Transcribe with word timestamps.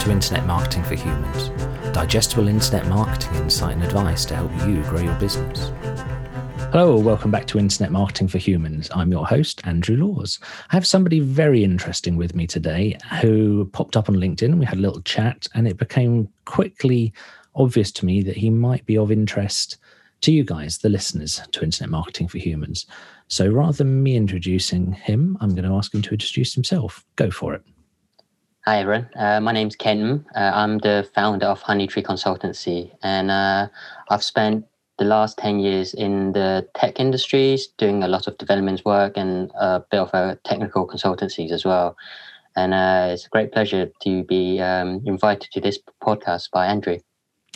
to 0.00 0.10
Internet 0.10 0.46
Marketing 0.46 0.82
for 0.82 0.94
Humans, 0.94 1.50
digestible 1.92 2.48
internet 2.48 2.86
marketing 2.86 3.34
insight 3.34 3.74
and 3.74 3.84
advice 3.84 4.24
to 4.24 4.34
help 4.34 4.50
you 4.66 4.82
grow 4.84 5.00
your 5.00 5.14
business. 5.16 5.70
Hello, 6.72 6.98
welcome 6.98 7.30
back 7.30 7.46
to 7.48 7.58
Internet 7.58 7.92
Marketing 7.92 8.26
for 8.26 8.38
Humans. 8.38 8.88
I'm 8.94 9.12
your 9.12 9.26
host, 9.26 9.60
Andrew 9.66 9.96
Laws. 9.96 10.38
I 10.70 10.76
have 10.76 10.86
somebody 10.86 11.20
very 11.20 11.62
interesting 11.62 12.16
with 12.16 12.34
me 12.34 12.46
today 12.46 12.96
who 13.20 13.66
popped 13.74 13.94
up 13.94 14.08
on 14.08 14.14
LinkedIn. 14.14 14.58
We 14.58 14.64
had 14.64 14.78
a 14.78 14.80
little 14.80 15.02
chat, 15.02 15.46
and 15.52 15.68
it 15.68 15.76
became 15.76 16.30
quickly 16.46 17.12
obvious 17.54 17.92
to 17.92 18.06
me 18.06 18.22
that 18.22 18.38
he 18.38 18.48
might 18.48 18.86
be 18.86 18.96
of 18.96 19.12
interest 19.12 19.76
to 20.22 20.32
you 20.32 20.44
guys, 20.44 20.78
the 20.78 20.88
listeners 20.88 21.42
to 21.52 21.62
Internet 21.62 21.90
Marketing 21.90 22.26
for 22.26 22.38
Humans. 22.38 22.86
So 23.28 23.48
rather 23.48 23.76
than 23.76 24.02
me 24.02 24.16
introducing 24.16 24.92
him, 24.92 25.36
I'm 25.42 25.54
going 25.54 25.68
to 25.68 25.74
ask 25.74 25.92
him 25.92 26.00
to 26.00 26.12
introduce 26.12 26.54
himself. 26.54 27.04
Go 27.16 27.30
for 27.30 27.52
it. 27.52 27.62
Hi, 28.66 28.80
everyone. 28.80 29.08
Uh, 29.16 29.40
my 29.40 29.52
name's 29.52 29.74
Ken. 29.74 30.26
Uh, 30.36 30.50
I'm 30.52 30.76
the 30.78 31.08
founder 31.14 31.46
of 31.46 31.62
Honeytree 31.62 32.04
Consultancy, 32.04 32.90
and 33.02 33.30
uh, 33.30 33.68
I've 34.10 34.22
spent 34.22 34.66
the 34.98 35.06
last 35.06 35.38
10 35.38 35.60
years 35.60 35.94
in 35.94 36.32
the 36.32 36.68
tech 36.74 37.00
industries 37.00 37.68
doing 37.78 38.02
a 38.02 38.08
lot 38.08 38.26
of 38.26 38.36
development 38.36 38.82
work 38.84 39.14
and 39.16 39.50
a 39.58 39.82
bit 39.90 40.00
of 40.00 40.42
technical 40.42 40.86
consultancies 40.86 41.52
as 41.52 41.64
well. 41.64 41.96
And 42.54 42.74
uh, 42.74 43.08
it's 43.12 43.24
a 43.24 43.30
great 43.30 43.50
pleasure 43.50 43.90
to 44.02 44.24
be 44.24 44.60
um, 44.60 45.00
invited 45.06 45.50
to 45.52 45.60
this 45.62 45.78
podcast 46.02 46.50
by 46.50 46.66
Andrew. 46.66 46.98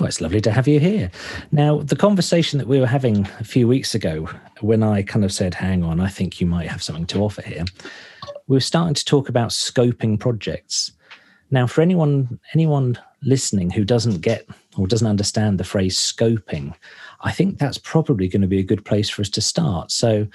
Well, 0.00 0.08
it's 0.08 0.22
lovely 0.22 0.40
to 0.40 0.52
have 0.52 0.66
you 0.66 0.80
here. 0.80 1.10
Now, 1.52 1.80
the 1.80 1.96
conversation 1.96 2.58
that 2.58 2.66
we 2.66 2.80
were 2.80 2.86
having 2.86 3.28
a 3.38 3.44
few 3.44 3.68
weeks 3.68 3.94
ago, 3.94 4.28
when 4.60 4.82
I 4.82 5.02
kind 5.02 5.24
of 5.24 5.32
said, 5.32 5.52
hang 5.52 5.84
on, 5.84 6.00
I 6.00 6.08
think 6.08 6.40
you 6.40 6.46
might 6.46 6.70
have 6.70 6.82
something 6.82 7.06
to 7.08 7.22
offer 7.22 7.42
here, 7.42 7.64
we 8.46 8.56
were 8.56 8.60
starting 8.60 8.94
to 8.94 9.04
talk 9.04 9.28
about 9.28 9.50
scoping 9.50 10.18
projects. 10.18 10.92
Now, 11.50 11.66
for 11.66 11.82
anyone 11.82 12.40
anyone 12.54 12.98
listening 13.22 13.70
who 13.70 13.84
doesn't 13.84 14.20
get 14.20 14.46
or 14.76 14.86
doesn't 14.86 15.06
understand 15.06 15.58
the 15.58 15.64
phrase 15.64 15.98
scoping, 15.98 16.74
I 17.20 17.32
think 17.32 17.58
that's 17.58 17.78
probably 17.78 18.28
going 18.28 18.42
to 18.42 18.48
be 18.48 18.58
a 18.58 18.64
good 18.64 18.84
place 18.84 19.08
for 19.08 19.22
us 19.22 19.30
to 19.30 19.40
start. 19.40 19.90
So, 19.90 20.26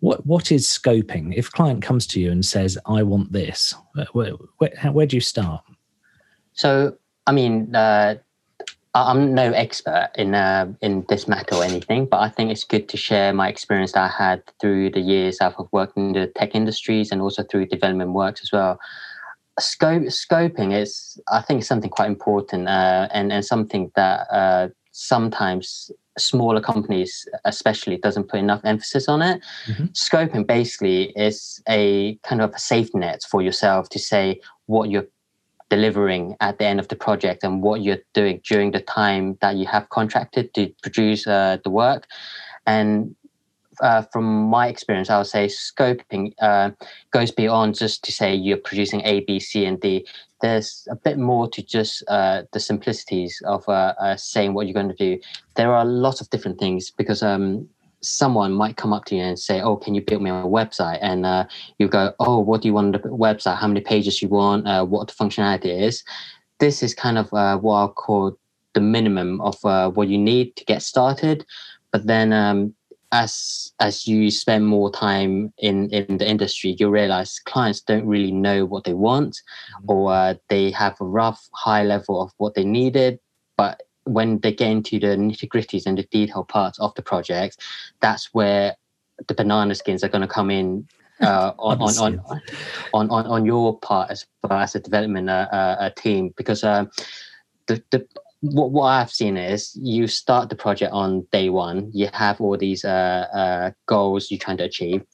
what 0.00 0.24
what 0.26 0.52
is 0.52 0.66
scoping? 0.66 1.34
If 1.34 1.48
a 1.48 1.52
client 1.52 1.82
comes 1.82 2.06
to 2.08 2.20
you 2.20 2.30
and 2.30 2.44
says, 2.44 2.78
"I 2.86 3.02
want 3.02 3.32
this," 3.32 3.74
where, 4.12 4.32
where, 4.58 4.70
where 4.92 5.06
do 5.06 5.16
you 5.16 5.20
start? 5.20 5.62
So, 6.52 6.96
I 7.26 7.32
mean, 7.32 7.74
uh, 7.74 8.16
I'm 8.94 9.34
no 9.34 9.52
expert 9.52 10.10
in 10.16 10.34
uh, 10.34 10.72
in 10.80 11.04
this 11.08 11.28
matter 11.28 11.54
or 11.54 11.64
anything, 11.64 12.06
but 12.06 12.20
I 12.20 12.28
think 12.28 12.50
it's 12.50 12.64
good 12.64 12.88
to 12.88 12.96
share 12.96 13.32
my 13.32 13.48
experience 13.48 13.92
that 13.92 14.10
I 14.10 14.24
had 14.24 14.42
through 14.60 14.90
the 14.90 15.00
years 15.00 15.38
I've 15.40 15.54
worked 15.70 15.96
in 15.96 16.12
the 16.12 16.26
tech 16.26 16.54
industries 16.54 17.12
and 17.12 17.22
also 17.22 17.44
through 17.44 17.66
development 17.66 18.12
works 18.12 18.42
as 18.42 18.50
well. 18.50 18.80
Scope 19.58 20.04
scoping 20.04 20.74
is, 20.74 21.20
I 21.30 21.42
think, 21.42 21.64
something 21.64 21.90
quite 21.90 22.08
important 22.08 22.68
uh, 22.68 23.08
and 23.12 23.32
and 23.32 23.44
something 23.44 23.90
that 23.94 24.26
uh, 24.30 24.68
sometimes 24.92 25.90
smaller 26.18 26.60
companies, 26.60 27.26
especially, 27.44 27.96
doesn't 27.96 28.28
put 28.28 28.40
enough 28.40 28.60
emphasis 28.64 29.08
on 29.08 29.22
it. 29.22 29.42
Mm-hmm. 29.66 29.86
Scoping 29.86 30.46
basically 30.46 31.10
is 31.10 31.62
a 31.68 32.16
kind 32.22 32.42
of 32.42 32.54
a 32.54 32.58
safety 32.58 32.98
net 32.98 33.22
for 33.30 33.42
yourself 33.42 33.88
to 33.90 33.98
say 33.98 34.40
what 34.66 34.90
you're 34.90 35.06
delivering 35.68 36.36
at 36.40 36.58
the 36.58 36.66
end 36.66 36.80
of 36.80 36.88
the 36.88 36.96
project 36.96 37.44
and 37.44 37.62
what 37.62 37.80
you're 37.80 38.02
doing 38.12 38.40
during 38.44 38.72
the 38.72 38.80
time 38.80 39.38
that 39.40 39.56
you 39.56 39.66
have 39.66 39.88
contracted 39.88 40.52
to 40.54 40.72
produce 40.82 41.26
uh, 41.26 41.58
the 41.64 41.70
work. 41.70 42.06
And 42.66 43.14
uh, 43.80 44.02
from 44.12 44.24
my 44.24 44.68
experience, 44.68 45.10
I 45.10 45.18
would 45.18 45.26
say 45.26 45.46
scoping 45.46 46.32
uh, 46.40 46.70
goes 47.10 47.30
beyond 47.30 47.76
just 47.78 48.04
to 48.04 48.12
say 48.12 48.34
you're 48.34 48.56
producing 48.56 49.02
A, 49.04 49.20
B, 49.20 49.40
C, 49.40 49.64
and 49.64 49.80
D. 49.80 50.06
There's 50.40 50.86
a 50.90 50.96
bit 50.96 51.18
more 51.18 51.48
to 51.48 51.62
just 51.62 52.02
uh, 52.08 52.42
the 52.52 52.60
simplicities 52.60 53.42
of 53.46 53.68
uh, 53.68 53.94
uh, 54.00 54.16
saying 54.16 54.54
what 54.54 54.66
you're 54.66 54.74
going 54.74 54.88
to 54.88 54.94
do. 54.94 55.20
There 55.56 55.72
are 55.72 55.84
lots 55.84 56.20
of 56.20 56.30
different 56.30 56.58
things 56.58 56.90
because 56.90 57.22
um, 57.22 57.68
someone 58.00 58.52
might 58.52 58.76
come 58.76 58.92
up 58.92 59.04
to 59.06 59.16
you 59.16 59.22
and 59.22 59.38
say, 59.38 59.60
"Oh, 59.60 59.76
can 59.76 59.94
you 59.94 60.00
build 60.00 60.22
me 60.22 60.30
a 60.30 60.34
website?" 60.34 60.98
And 61.02 61.26
uh, 61.26 61.44
you 61.78 61.88
go, 61.88 62.14
"Oh, 62.20 62.38
what 62.38 62.62
do 62.62 62.68
you 62.68 62.74
want 62.74 62.94
on 62.94 63.02
the 63.02 63.08
website? 63.08 63.58
How 63.58 63.68
many 63.68 63.80
pages 63.80 64.22
you 64.22 64.28
want? 64.28 64.66
Uh, 64.66 64.84
what 64.84 65.08
the 65.08 65.14
functionality 65.14 65.82
is?" 65.82 66.02
This 66.58 66.82
is 66.82 66.94
kind 66.94 67.18
of 67.18 67.32
uh, 67.32 67.58
what 67.58 67.74
I'll 67.74 67.88
call 67.88 68.38
the 68.74 68.80
minimum 68.80 69.40
of 69.40 69.62
uh, 69.64 69.90
what 69.90 70.08
you 70.08 70.18
need 70.18 70.56
to 70.56 70.64
get 70.64 70.82
started. 70.82 71.44
But 71.92 72.06
then, 72.06 72.32
um, 72.32 72.74
as 73.12 73.72
as 73.80 74.06
you 74.06 74.30
spend 74.30 74.66
more 74.66 74.90
time 74.90 75.52
in 75.58 75.90
in 75.90 76.18
the 76.18 76.28
industry, 76.28 76.76
you 76.78 76.88
realize 76.88 77.40
clients 77.40 77.80
don't 77.80 78.06
really 78.06 78.32
know 78.32 78.64
what 78.64 78.84
they 78.84 78.94
want, 78.94 79.32
mm-hmm. 79.34 79.90
or 79.90 80.12
uh, 80.12 80.34
they 80.48 80.70
have 80.70 80.96
a 81.00 81.04
rough 81.04 81.48
high 81.52 81.82
level 81.82 82.22
of 82.22 82.32
what 82.38 82.54
they 82.54 82.64
needed, 82.64 83.18
but 83.56 83.82
when 84.04 84.38
they 84.40 84.52
get 84.52 84.70
into 84.70 84.98
the 84.98 85.08
nitty 85.08 85.48
gritties 85.48 85.86
and 85.86 85.98
the 85.98 86.02
detail 86.04 86.44
parts 86.44 86.78
of 86.78 86.94
the 86.94 87.02
project, 87.02 87.58
that's 88.00 88.32
where 88.32 88.74
the 89.28 89.34
banana 89.34 89.74
skins 89.74 90.02
are 90.02 90.08
going 90.08 90.22
to 90.22 90.28
come 90.28 90.50
in 90.50 90.86
uh, 91.20 91.52
on, 91.58 91.78
on, 91.82 91.98
on, 91.98 92.40
on, 92.94 93.10
on, 93.10 93.26
on 93.26 93.44
your 93.44 93.78
part 93.80 94.10
as 94.10 94.24
well 94.42 94.58
as 94.58 94.74
a 94.74 94.80
development 94.80 95.28
uh, 95.28 95.46
uh, 95.52 95.90
team. 95.90 96.32
Because 96.34 96.64
uh, 96.64 96.86
the, 97.66 97.82
the 97.90 98.06
what, 98.40 98.70
what 98.70 98.86
I've 98.86 99.10
seen 99.10 99.36
is 99.36 99.76
you 99.80 100.06
start 100.06 100.48
the 100.48 100.56
project 100.56 100.92
on 100.92 101.26
day 101.32 101.50
one, 101.50 101.90
you 101.92 102.08
have 102.12 102.40
all 102.40 102.56
these 102.56 102.84
uh, 102.84 103.26
uh, 103.34 103.70
goals 103.86 104.30
you're 104.30 104.38
trying 104.38 104.56
to 104.58 104.64
achieve, 104.64 105.04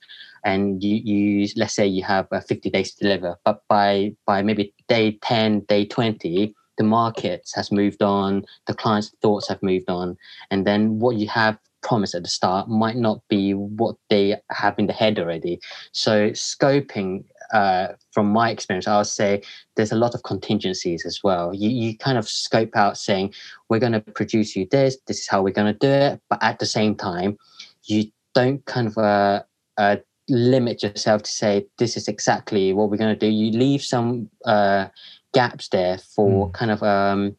and 0.44 0.82
you, 0.82 0.96
you 0.96 1.48
let's 1.56 1.74
say 1.74 1.86
you 1.86 2.04
have 2.04 2.28
50 2.30 2.70
days 2.70 2.94
to 2.94 3.04
deliver, 3.04 3.36
but 3.44 3.62
by 3.68 4.14
by 4.26 4.42
maybe 4.42 4.72
day 4.88 5.18
10, 5.22 5.60
day 5.60 5.84
20, 5.84 6.54
the 6.78 6.84
market 6.84 7.48
has 7.54 7.72
moved 7.72 8.02
on, 8.02 8.44
the 8.66 8.74
client's 8.74 9.12
thoughts 9.22 9.48
have 9.48 9.62
moved 9.62 9.90
on, 9.90 10.16
and 10.50 10.66
then 10.66 10.98
what 11.00 11.16
you 11.16 11.28
have 11.28 11.58
promised 11.82 12.14
at 12.14 12.22
the 12.22 12.28
start 12.28 12.68
might 12.68 12.96
not 12.96 13.20
be 13.28 13.54
what 13.54 13.96
they 14.10 14.36
have 14.50 14.78
in 14.78 14.86
the 14.86 14.92
head 14.92 15.18
already. 15.18 15.60
So 15.92 16.30
scoping, 16.30 17.24
uh, 17.52 17.88
from 18.12 18.26
my 18.28 18.50
experience, 18.50 18.88
I 18.88 18.96
would 18.98 19.06
say 19.06 19.42
there's 19.74 19.92
a 19.92 19.96
lot 19.96 20.14
of 20.14 20.22
contingencies 20.22 21.04
as 21.06 21.20
well. 21.22 21.54
You 21.54 21.70
you 21.70 21.96
kind 21.98 22.18
of 22.18 22.28
scope 22.28 22.76
out 22.76 22.96
saying 22.96 23.34
we're 23.68 23.78
going 23.78 23.92
to 23.92 24.00
produce 24.00 24.56
you 24.56 24.66
this, 24.70 24.98
this 25.06 25.20
is 25.20 25.28
how 25.28 25.42
we're 25.42 25.52
going 25.52 25.72
to 25.72 25.78
do 25.78 25.90
it, 25.90 26.20
but 26.28 26.42
at 26.42 26.58
the 26.58 26.66
same 26.66 26.94
time, 26.94 27.36
you 27.84 28.10
don't 28.34 28.64
kind 28.66 28.88
of 28.88 28.98
uh, 28.98 29.42
uh, 29.78 29.96
limit 30.28 30.82
yourself 30.82 31.22
to 31.22 31.30
say 31.30 31.66
this 31.78 31.96
is 31.96 32.08
exactly 32.08 32.72
what 32.72 32.90
we're 32.90 32.96
going 32.96 33.14
to 33.14 33.26
do. 33.26 33.32
You 33.32 33.52
leave 33.52 33.82
some 33.82 34.28
uh, 34.44 34.88
gaps 35.32 35.68
there 35.68 35.98
for 35.98 36.48
mm. 36.48 36.52
kind 36.52 36.70
of 36.70 36.82
um, 36.82 37.36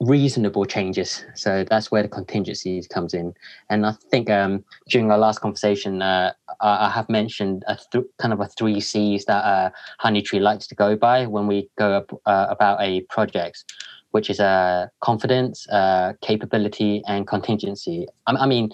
reasonable 0.00 0.64
changes. 0.64 1.24
So 1.34 1.64
that's 1.68 1.90
where 1.90 2.02
the 2.02 2.08
contingencies 2.08 2.86
comes 2.86 3.14
in. 3.14 3.34
And 3.68 3.84
I 3.84 3.92
think 4.10 4.30
um, 4.30 4.64
during 4.88 5.10
our 5.10 5.18
last 5.18 5.40
conversation, 5.40 6.02
uh, 6.02 6.32
I 6.60 6.88
have 6.90 7.08
mentioned 7.08 7.64
a 7.66 7.76
th- 7.92 8.04
kind 8.18 8.32
of 8.32 8.40
a 8.40 8.46
three 8.46 8.80
C's 8.80 9.24
that 9.24 9.44
uh, 9.44 9.70
Honeytree 10.00 10.40
likes 10.40 10.66
to 10.68 10.74
go 10.74 10.96
by 10.96 11.26
when 11.26 11.46
we 11.46 11.68
go 11.78 11.94
up, 11.94 12.12
uh, 12.26 12.46
about 12.48 12.80
a 12.80 13.00
project, 13.02 13.64
which 14.12 14.30
is 14.30 14.38
uh, 14.40 14.86
confidence, 15.00 15.68
uh, 15.68 16.12
capability, 16.22 17.02
and 17.08 17.26
contingency. 17.26 18.06
I, 18.26 18.32
I 18.34 18.46
mean, 18.46 18.70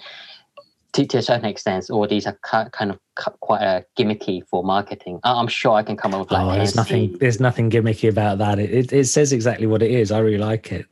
to, 0.93 1.05
to 1.07 1.17
a 1.17 1.21
certain 1.21 1.45
extent, 1.45 1.89
all 1.89 2.07
these 2.07 2.27
are 2.27 2.37
kind 2.71 2.91
of 2.91 2.99
quite 3.41 3.61
uh, 3.61 3.81
gimmicky 3.97 4.47
for 4.47 4.63
marketing. 4.63 5.19
I'm 5.23 5.47
sure 5.47 5.73
I 5.73 5.83
can 5.83 5.97
come 5.97 6.13
up 6.13 6.21
with 6.21 6.31
like. 6.31 6.43
Oh, 6.43 6.55
there's 6.55 6.75
nothing. 6.75 7.17
There's 7.19 7.39
nothing 7.39 7.69
gimmicky 7.69 8.09
about 8.09 8.37
that. 8.37 8.59
It, 8.59 8.71
it, 8.71 8.93
it 8.93 9.05
says 9.05 9.33
exactly 9.33 9.67
what 9.67 9.81
it 9.81 9.91
is. 9.91 10.11
I 10.11 10.19
really 10.19 10.37
like 10.37 10.71
it. 10.71 10.85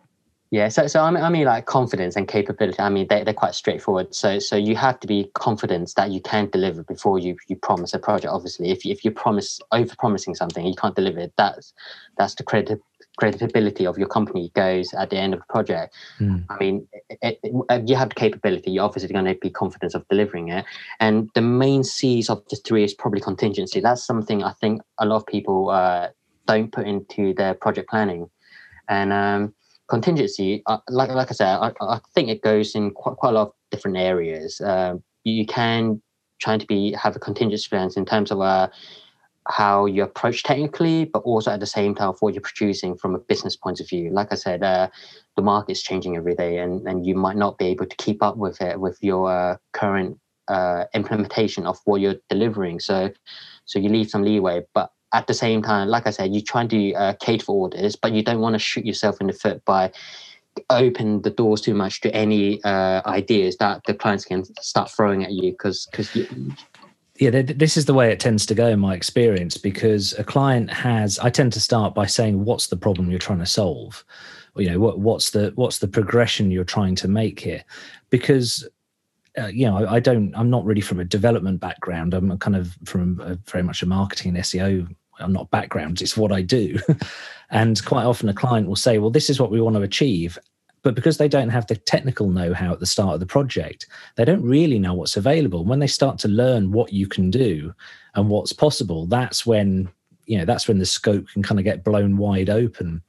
Yeah, 0.54 0.68
so 0.68 0.86
so 0.86 1.02
I 1.02 1.10
mean, 1.10 1.24
I 1.24 1.30
mean, 1.30 1.46
like 1.46 1.66
confidence 1.66 2.16
and 2.16 2.28
capability. 2.28 2.80
I 2.80 2.90
mean, 2.90 3.08
they 3.10 3.24
they're 3.24 3.34
quite 3.34 3.56
straightforward. 3.56 4.14
So 4.14 4.38
so 4.38 4.56
you 4.56 4.76
have 4.76 5.00
to 5.00 5.08
be 5.08 5.32
confident 5.34 5.92
that 5.98 6.12
you 6.12 6.22
can 6.22 6.48
deliver 6.52 6.84
before 6.84 7.18
you 7.18 7.36
you 7.48 7.56
promise 7.56 7.92
a 7.96 7.98
project. 7.98 8.32
Obviously, 8.32 8.70
if 8.70 8.86
you, 8.86 8.92
if 8.92 9.04
you 9.04 9.10
promise 9.10 9.60
over 9.72 9.96
promising 9.98 10.36
something, 10.36 10.64
you 10.64 10.76
can't 10.76 10.96
deliver 10.96 11.22
it. 11.22 11.34
That's 11.40 11.74
that's 12.20 12.36
the 12.36 12.44
credit 12.44 12.80
credibility 13.18 13.88
of 13.88 13.98
your 13.98 14.08
company 14.08 14.52
goes 14.54 14.94
at 14.94 15.10
the 15.10 15.18
end 15.18 15.34
of 15.34 15.40
the 15.40 15.46
project. 15.50 15.96
Mm. 16.20 16.46
I 16.52 16.58
mean, 16.60 16.88
it, 17.10 17.40
it, 17.42 17.90
you 17.90 17.96
have 17.96 18.10
the 18.10 18.16
capability, 18.16 18.72
you're 18.72 18.84
obviously 18.84 19.12
going 19.12 19.26
to 19.26 19.34
be 19.34 19.50
confident 19.50 19.96
of 19.96 20.08
delivering 20.08 20.50
it. 20.50 20.66
And 21.00 21.30
the 21.34 21.42
main 21.42 21.84
C's 21.84 22.30
of 22.30 22.44
the 22.52 22.58
three 22.58 22.84
is 22.84 22.94
probably 22.94 23.22
contingency. 23.22 23.80
That's 23.80 24.06
something 24.06 24.44
I 24.44 24.54
think 24.54 24.82
a 25.00 25.06
lot 25.06 25.18
of 25.18 25.26
people 25.26 25.72
uh, 25.72 26.10
don't 26.48 26.72
put 26.72 26.88
into 26.88 27.34
their 27.34 27.56
project 27.56 27.90
planning. 27.90 28.30
And 28.88 29.14
um, 29.14 29.54
contingency, 29.88 30.64
uh, 30.66 30.78
like 30.90 31.10
like 31.10 31.30
I 31.30 31.34
said, 31.34 31.58
I, 31.58 31.72
I, 31.82 32.00
think 32.14 32.30
it 32.30 32.42
goes 32.42 32.76
in 32.76 32.92
quite, 32.92 33.18
quite 33.18 33.30
a 33.30 33.34
lot 33.34 33.48
of 33.48 33.54
different 33.72 33.98
areas. 33.98 34.62
Uh, 34.62 34.96
you 35.24 35.46
can 35.46 36.02
try 36.40 36.58
to 36.58 36.66
be 36.66 36.94
have 36.94 37.16
a 37.16 37.20
contingency 37.20 37.68
plans 37.70 37.98
in 37.98 38.06
terms 38.06 38.32
of 38.32 38.42
uh, 38.42 38.70
how 39.48 39.86
you 39.86 40.04
approach 40.04 40.44
technically, 40.44 41.06
but 41.06 41.20
also 41.20 41.52
at 41.52 41.60
the 41.60 41.66
same 41.66 41.96
time 41.96 42.14
what 42.20 42.34
you're 42.34 42.42
producing 42.42 42.96
from 42.96 43.16
a 43.16 43.20
business 43.20 43.56
point 43.56 43.80
of 43.80 43.90
view. 43.90 44.10
Like 44.12 44.32
I 44.32 44.36
said, 44.36 44.64
uh, 44.64 44.90
the 45.36 45.42
market's 45.42 45.82
changing 45.82 46.16
every 46.16 46.36
day, 46.36 46.60
and, 46.60 46.88
and 46.88 47.06
you 47.06 47.16
might 47.16 47.38
not 47.38 47.58
be 47.58 47.66
able 47.68 47.86
to 47.86 47.96
keep 47.98 48.24
up 48.24 48.38
with 48.38 48.62
it 48.62 48.80
with 48.80 48.98
your 49.02 49.32
uh, 49.32 49.58
current 49.74 50.18
uh, 50.48 50.86
implementation 50.94 51.66
of 51.66 51.78
what 51.86 52.02
you're 52.02 52.16
delivering. 52.30 52.80
So, 52.80 53.12
so 53.66 53.80
you 53.80 53.90
leave 53.90 54.10
some 54.10 54.24
leeway, 54.24 54.64
but 54.74 54.92
at 55.14 55.28
the 55.28 55.34
same 55.34 55.62
time, 55.62 55.88
like 55.88 56.08
I 56.08 56.10
said, 56.10 56.34
you 56.34 56.42
try 56.42 56.66
to 56.66 56.94
uh, 56.94 57.14
cater 57.22 57.46
for 57.46 57.56
orders, 57.56 57.96
but 57.96 58.14
you 58.14 58.24
don't 58.24 58.40
want 58.40 58.54
to 58.54 58.60
shoot 58.60 58.86
yourself 58.86 59.22
in 59.22 59.28
the 59.28 59.34
foot 59.34 59.64
by 59.66 59.92
open 60.70 61.22
the 61.22 61.30
doors 61.30 61.62
too 61.62 61.74
much 61.74 62.02
to 62.02 62.14
any 62.16 62.64
uh, 62.64 63.02
ideas 63.06 63.58
that 63.58 63.84
the 63.86 63.94
clients 63.94 64.26
can 64.26 64.44
start 64.62 64.90
throwing 64.90 65.24
at 65.24 65.32
you 65.32 65.52
because 65.52 65.88
because 65.92 66.16
yeah 67.18 67.30
this 67.30 67.78
is 67.78 67.86
the 67.86 67.94
way 67.94 68.12
it 68.12 68.20
tends 68.20 68.46
to 68.46 68.56
go 68.56 68.68
in 68.68 68.80
my 68.80 68.94
experience 68.94 69.58
because 69.58 70.14
a 70.20 70.24
client 70.24 70.72
has 70.72 71.18
i 71.20 71.30
tend 71.30 71.54
to 71.54 71.60
start 71.60 71.96
by 71.96 72.06
saying 72.06 72.46
what's 72.46 72.68
the 72.68 72.78
problem 72.78 73.10
you're 73.10 73.20
trying 73.20 73.40
to 73.40 73.46
solve? 73.46 74.04
You 74.56 74.70
know 74.70 74.80
what, 74.80 75.00
what's 75.00 75.32
the 75.32 75.52
what's 75.56 75.80
the 75.80 75.88
progression 75.88 76.52
you're 76.52 76.64
trying 76.64 76.96
to 76.96 77.08
make 77.08 77.40
here? 77.40 77.64
Because 78.12 78.68
uh, 79.38 79.48
you 79.48 79.66
know 79.66 79.78
I, 79.78 79.96
I, 79.96 80.00
don't 80.00 80.32
i'm 80.36 80.52
not 80.52 80.64
really 80.64 80.82
from 80.82 81.00
a 81.00 81.06
development 81.06 81.60
background. 81.60 82.14
I'm 82.14 82.38
kind 82.38 82.56
of 82.56 82.78
from 82.86 83.20
a, 83.20 83.36
very 83.50 83.64
much 83.64 83.82
a 83.82 83.88
marketing 83.88 84.36
and 84.36 84.44
seo 84.44 84.88
i'm 85.20 85.34
not 85.34 85.50
background 85.52 86.02
it's 86.02 86.18
what 86.18 86.32
i 86.32 86.42
do 86.42 86.78
and 87.52 87.84
quite 87.86 88.06
often 88.06 88.30
a 88.30 88.34
client 88.34 88.68
will 88.68 88.76
say 88.76 88.98
well 88.98 89.10
this 89.10 89.30
is 89.30 89.40
what 89.40 89.52
we 89.52 89.62
want 89.62 89.76
to 89.76 89.82
achieve 89.82 90.38
but 90.82 90.96
because 90.96 91.18
they 91.18 91.30
don't 91.30 91.50
have 91.50 91.66
the 91.68 91.78
technical 91.78 92.30
know-how 92.30 92.74
at 92.74 92.80
the 92.80 92.86
start 92.86 93.14
of 93.14 93.20
the 93.20 93.26
project 93.26 93.88
they 94.16 94.26
don't 94.26 94.44
really 94.44 94.80
know 94.80 94.94
what's 94.94 95.18
available 95.18 95.64
when 95.66 95.80
they 95.80 95.88
start 95.88 96.18
to 96.18 96.28
learn 96.28 96.72
what 96.72 96.94
you 96.94 97.08
can 97.08 97.30
do 97.30 97.74
and 98.16 98.30
what's 98.30 98.54
possible 98.54 99.06
that's 99.06 99.46
when 99.46 99.90
you 100.26 100.38
know 100.38 100.46
that's 100.46 100.68
when 100.68 100.80
the 100.80 100.86
scope 100.86 101.28
can 101.30 101.44
kind 101.44 101.60
of 101.60 101.66
get 101.66 101.84
blown 101.84 102.18
wide 102.18 102.50
open 102.50 103.02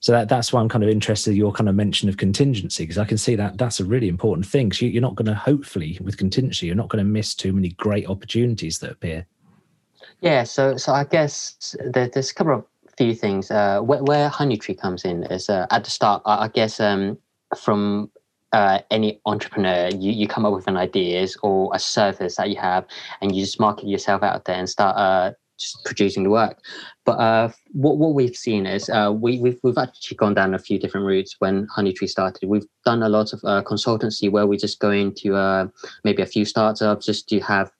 so 0.00 0.12
that, 0.12 0.30
that's 0.30 0.50
why 0.50 0.60
I'm 0.60 0.68
kind 0.68 0.82
of 0.82 0.88
interested 0.88 1.32
in 1.32 1.36
your 1.36 1.52
kind 1.52 1.68
of 1.68 1.74
mention 1.74 2.08
of 2.08 2.16
contingency 2.16 2.84
because 2.84 2.98
I 2.98 3.04
can 3.04 3.18
see 3.18 3.36
that 3.36 3.58
that's 3.58 3.80
a 3.80 3.84
really 3.84 4.08
important 4.08 4.46
thing. 4.46 4.72
So 4.72 4.86
you, 4.86 4.98
are 4.98 5.02
not 5.02 5.14
going 5.14 5.26
to 5.26 5.34
hopefully 5.34 5.98
with 6.00 6.16
contingency, 6.16 6.66
you're 6.66 6.74
not 6.74 6.88
going 6.88 7.04
to 7.04 7.10
miss 7.10 7.34
too 7.34 7.52
many 7.52 7.70
great 7.70 8.08
opportunities 8.08 8.78
that 8.78 8.92
appear. 8.92 9.26
Yeah, 10.20 10.44
so 10.44 10.76
so 10.76 10.92
I 10.92 11.04
guess 11.04 11.76
there, 11.84 12.08
there's 12.08 12.30
a 12.30 12.34
couple 12.34 12.54
of 12.54 12.64
few 12.98 13.14
things. 13.14 13.50
Uh, 13.50 13.80
where, 13.80 14.02
where 14.02 14.28
Honeytree 14.28 14.78
comes 14.78 15.04
in 15.04 15.24
is 15.24 15.48
uh, 15.48 15.66
at 15.70 15.84
the 15.84 15.90
start. 15.90 16.22
I, 16.26 16.44
I 16.44 16.48
guess 16.48 16.78
um, 16.80 17.16
from 17.56 18.10
uh, 18.52 18.80
any 18.90 19.20
entrepreneur, 19.24 19.88
you, 19.88 20.12
you 20.12 20.28
come 20.28 20.44
up 20.44 20.52
with 20.52 20.66
an 20.66 20.76
ideas 20.76 21.36
or 21.42 21.70
a 21.74 21.78
service 21.78 22.36
that 22.36 22.50
you 22.50 22.56
have, 22.56 22.84
and 23.22 23.34
you 23.34 23.42
just 23.42 23.58
market 23.58 23.88
yourself 23.88 24.22
out 24.22 24.44
there 24.44 24.56
and 24.56 24.68
start 24.68 24.96
uh, 24.96 25.32
just 25.58 25.82
producing 25.86 26.24
the 26.24 26.30
work. 26.30 26.60
But 27.06 27.18
uh, 27.18 27.50
what 27.72 27.96
what 27.96 28.12
we've 28.12 28.36
seen 28.36 28.66
is 28.66 28.90
uh, 28.90 29.12
we 29.14 29.38
we've 29.38 29.58
we've 29.62 29.78
actually 29.78 30.18
gone 30.18 30.34
down 30.34 30.52
a 30.52 30.58
few 30.58 30.78
different 30.78 31.06
routes 31.06 31.36
when 31.38 31.66
Honeytree 31.68 32.08
started. 32.08 32.46
We've 32.46 32.66
done 32.84 33.02
a 33.02 33.08
lot 33.08 33.32
of 33.32 33.40
uh, 33.44 33.62
consultancy 33.62 34.30
where 34.30 34.46
we 34.46 34.58
just 34.58 34.80
go 34.80 34.90
into 34.90 35.34
uh, 35.36 35.68
maybe 36.04 36.20
a 36.20 36.26
few 36.26 36.44
startups 36.44 37.06
just 37.06 37.28
to 37.30 37.40
have 37.40 37.70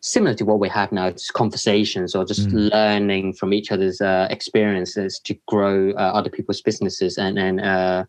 similar 0.00 0.34
to 0.34 0.44
what 0.44 0.60
we 0.60 0.68
have 0.68 0.92
now, 0.92 1.10
just 1.10 1.32
conversations 1.32 2.14
or 2.14 2.24
just 2.24 2.48
mm. 2.48 2.70
learning 2.72 3.34
from 3.34 3.52
each 3.52 3.72
other's 3.72 4.00
uh, 4.00 4.28
experiences 4.30 5.20
to 5.24 5.34
grow 5.46 5.90
uh, 5.92 6.12
other 6.14 6.30
people's 6.30 6.62
businesses 6.62 7.18
and 7.18 7.38
and 7.38 8.06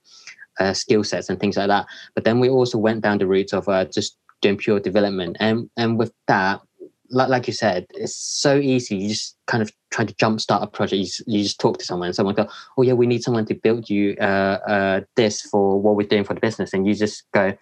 skill 0.74 1.04
sets 1.04 1.30
and 1.30 1.40
things 1.40 1.58
like 1.58 1.68
that. 1.68 1.86
But 2.16 2.26
then 2.26 2.40
we 2.40 2.50
also 2.50 2.78
went 2.78 3.02
down 3.02 3.18
the 3.18 3.28
route 3.28 3.54
of 3.54 3.66
just 3.92 4.18
doing 4.42 4.58
pure 4.58 4.80
development, 4.80 5.38
and 5.40 5.70
and 5.78 5.98
with 5.98 6.14
that 6.28 6.62
like, 7.12 7.30
like 7.30 7.48
you 7.48 7.54
said, 7.54 7.88
it's 7.92 8.16
so 8.16 8.58
easy. 8.58 8.96
You 8.96 9.10
just 9.10 9.36
kind 9.48 9.62
of 9.62 9.72
try 9.92 10.06
to 10.06 10.14
jumpstart 10.16 10.64
a 10.64 10.68
project. 10.68 11.00
You 11.00 11.06
just, 11.06 11.28
you 11.28 11.44
just 11.44 11.60
talk 11.60 11.78
to 11.80 11.86
someone, 11.86 12.08
and 12.08 12.16
someone 12.16 12.36
go, 12.36 12.48
"Oh 12.78 12.84
yeah, 12.84 12.94
we 12.94 13.08
need 13.08 13.24
someone 13.24 13.46
to 13.48 13.56
build 13.56 13.90
you 13.90 14.16
uh, 14.20 14.60
uh, 14.68 15.02
this 15.16 15.42
for 15.42 15.80
what 15.80 15.96
we're 15.96 16.08
doing 16.08 16.24
for 16.24 16.34
the 16.34 16.40
business," 16.40 16.74
and 16.74 16.88
you 16.88 16.94
just 16.94 17.24
go, 17.34 17.54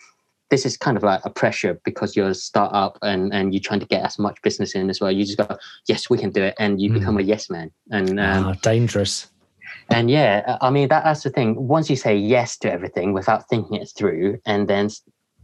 "This 0.49 0.65
is 0.65 0.77
kind 0.77 0.97
of 0.97 1.03
like 1.03 1.21
a 1.23 1.29
pressure 1.29 1.79
because 1.83 2.15
you're 2.15 2.29
a 2.29 2.35
startup 2.35 2.97
and 3.01 3.33
and 3.33 3.53
you're 3.53 3.61
trying 3.61 3.79
to 3.79 3.85
get 3.85 4.03
as 4.03 4.19
much 4.19 4.41
business 4.41 4.75
in 4.75 4.89
as 4.89 4.99
well." 4.99 5.11
You 5.11 5.25
just 5.25 5.37
go, 5.37 5.57
"Yes, 5.87 6.09
we 6.09 6.17
can 6.17 6.31
do 6.31 6.43
it," 6.43 6.55
and 6.59 6.81
you 6.81 6.89
mm. 6.89 6.95
become 6.95 7.17
a 7.17 7.21
yes 7.21 7.49
man. 7.49 7.71
And 7.91 8.19
um, 8.19 8.45
oh, 8.45 8.53
dangerous. 8.61 9.27
And 9.89 10.11
yeah, 10.11 10.57
I 10.61 10.69
mean 10.69 10.89
that, 10.89 11.03
that's 11.03 11.23
the 11.23 11.29
thing. 11.29 11.67
Once 11.67 11.89
you 11.89 11.95
say 11.95 12.15
yes 12.15 12.57
to 12.59 12.71
everything 12.71 13.13
without 13.13 13.47
thinking 13.49 13.81
it 13.81 13.89
through, 13.95 14.39
and 14.45 14.67
then 14.67 14.89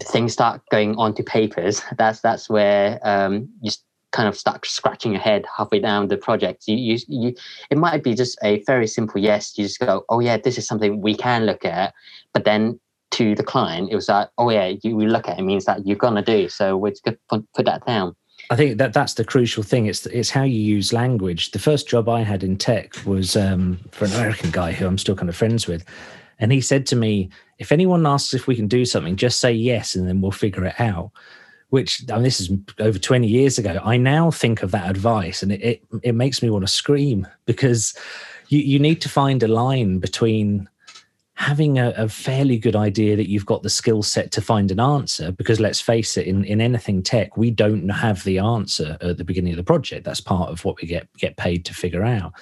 things 0.01 0.33
start 0.33 0.61
going 0.69 0.95
onto 0.95 1.23
papers, 1.23 1.81
that's 1.97 2.21
that's 2.21 2.49
where 2.49 2.99
um, 3.03 3.49
you 3.61 3.71
kind 4.13 4.29
of 4.29 4.38
start 4.38 4.65
scratching 4.65 5.11
your 5.11 5.21
head 5.21 5.44
halfway 5.57 5.79
down 5.79 6.07
the 6.07 6.15
project. 6.15 6.63
You, 6.67 6.77
you, 6.77 6.97
you, 7.07 7.35
it 7.71 7.77
might 7.77 8.03
be 8.03 8.13
just 8.13 8.38
a 8.44 8.63
very 8.65 8.85
simple 8.88 9.19
yes. 9.19 9.57
You 9.57 9.65
just 9.65 9.79
go, 9.79 10.06
oh 10.07 10.19
yeah, 10.19 10.38
this 10.38 10.57
is 10.57 10.67
something 10.67 11.01
we 11.01 11.15
can 11.15 11.45
look 11.45 11.65
at. 11.65 11.94
But 12.31 12.45
then 12.45 12.79
to 13.13 13.36
the 13.36 13.44
client, 13.44 13.92
it 13.92 13.95
was 13.95 14.10
like, 14.10 14.30
oh 14.38 14.50
yeah, 14.50 14.74
you 14.83 14.95
we 14.95 15.07
look 15.07 15.27
at 15.27 15.39
it 15.39 15.44
means 15.44 15.65
that 15.65 15.86
you're 15.86 15.98
gonna 15.98 16.24
do. 16.24 16.50
So 16.50 16.77
we're 16.77 16.92
just 16.92 17.04
gonna 17.04 17.18
put 17.30 17.65
that 17.65 17.86
down. 17.86 18.15
I 18.50 18.56
think 18.56 18.77
that 18.77 18.94
that's 18.94 19.13
the 19.13 19.24
crucial 19.24 19.63
thing. 19.63 19.86
It's 19.86 20.06
it's 20.07 20.30
how 20.30 20.44
you 20.44 20.60
use 20.60 20.94
language. 20.94 21.51
The 21.51 21.60
first 21.60 21.88
job 21.88 22.10
I 22.10 22.21
had 22.21 22.44
in 22.44 22.57
tech 22.57 22.94
was 23.06 23.36
um, 23.36 23.80
for 23.92 24.06
an 24.06 24.13
American 24.13 24.51
guy 24.51 24.74
who 24.74 24.86
I'm 24.86 24.98
still 24.98 25.15
kind 25.15 25.30
of 25.30 25.36
friends 25.36 25.68
with, 25.68 25.86
and 26.39 26.51
he 26.51 26.60
said 26.60 26.86
to 26.88 26.95
me, 26.95 27.30
"If 27.60 27.71
anyone 27.71 28.06
asks 28.06 28.33
if 28.33 28.48
we 28.48 28.56
can 28.56 28.68
do 28.68 28.86
something, 28.86 29.16
just 29.16 29.39
say 29.39 29.51
yes, 29.54 29.95
and 29.95 30.07
then 30.07 30.21
we'll 30.21 30.31
figure 30.31 30.66
it 30.66 30.80
out." 30.80 31.12
which 31.74 32.04
I 32.12 32.13
mean, 32.13 32.24
this 32.24 32.39
is 32.39 32.51
over 32.77 33.00
20 33.00 33.25
years 33.25 33.57
ago. 33.57 33.81
I 33.83 33.98
now 33.98 34.30
think 34.30 34.62
of 34.62 34.69
that 34.69 34.88
advice 34.88 35.42
and 35.42 35.51
it, 35.51 35.63
it, 35.63 35.83
it 36.04 36.12
makes 36.12 36.44
me 36.44 36.51
want 36.51 36.63
to 36.63 36.71
scream 36.71 37.25
because 37.48 37.98
you, 38.50 38.59
you 38.59 38.77
need 38.77 39.01
to 39.01 39.09
find 39.09 39.42
a 39.42 39.48
line 39.48 39.98
between 39.98 40.69
having 41.35 41.80
a, 41.80 41.89
a, 41.97 42.07
fairly 42.07 42.57
good 42.57 42.75
idea 42.75 43.15
that 43.15 43.27
you've 43.27 43.45
got 43.45 43.63
the 43.63 43.69
skill 43.69 44.03
set 44.03 44.31
to 44.31 44.41
find 44.41 44.69
an 44.69 44.80
answer 44.80 45.31
because 45.31 45.59
let's 45.59 45.81
face 45.81 46.15
it 46.15 46.27
in, 46.27 46.45
in 46.45 46.62
anything 46.62 47.01
tech 47.01 47.35
we 47.38 47.50
don't 47.50 47.89
have 47.89 48.24
the 48.24 48.38
answer 48.38 48.97
at 49.01 49.18
the 49.18 49.24
beginning 49.24 49.51
of 49.51 49.57
the 49.57 49.63
project 49.63 50.06
that's 50.06 50.21
part 50.21 50.51
of 50.51 50.63
what 50.63 50.80
we 50.80 50.88
get 50.88 51.12
get 51.18 51.35
paid 51.35 51.65
to 51.65 51.74
figure 51.74 52.03
out 52.03 52.33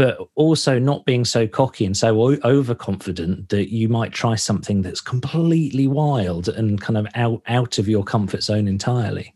but 0.00 0.18
also 0.34 0.78
not 0.78 1.04
being 1.04 1.26
so 1.26 1.46
cocky 1.46 1.84
and 1.84 1.94
so 1.94 2.38
overconfident 2.42 3.50
that 3.50 3.70
you 3.70 3.86
might 3.86 4.12
try 4.12 4.34
something 4.34 4.80
that's 4.80 5.02
completely 5.02 5.86
wild 5.86 6.48
and 6.48 6.80
kind 6.80 6.96
of 6.96 7.06
out 7.14 7.42
out 7.48 7.78
of 7.78 7.86
your 7.86 8.02
comfort 8.02 8.42
zone 8.42 8.66
entirely. 8.66 9.34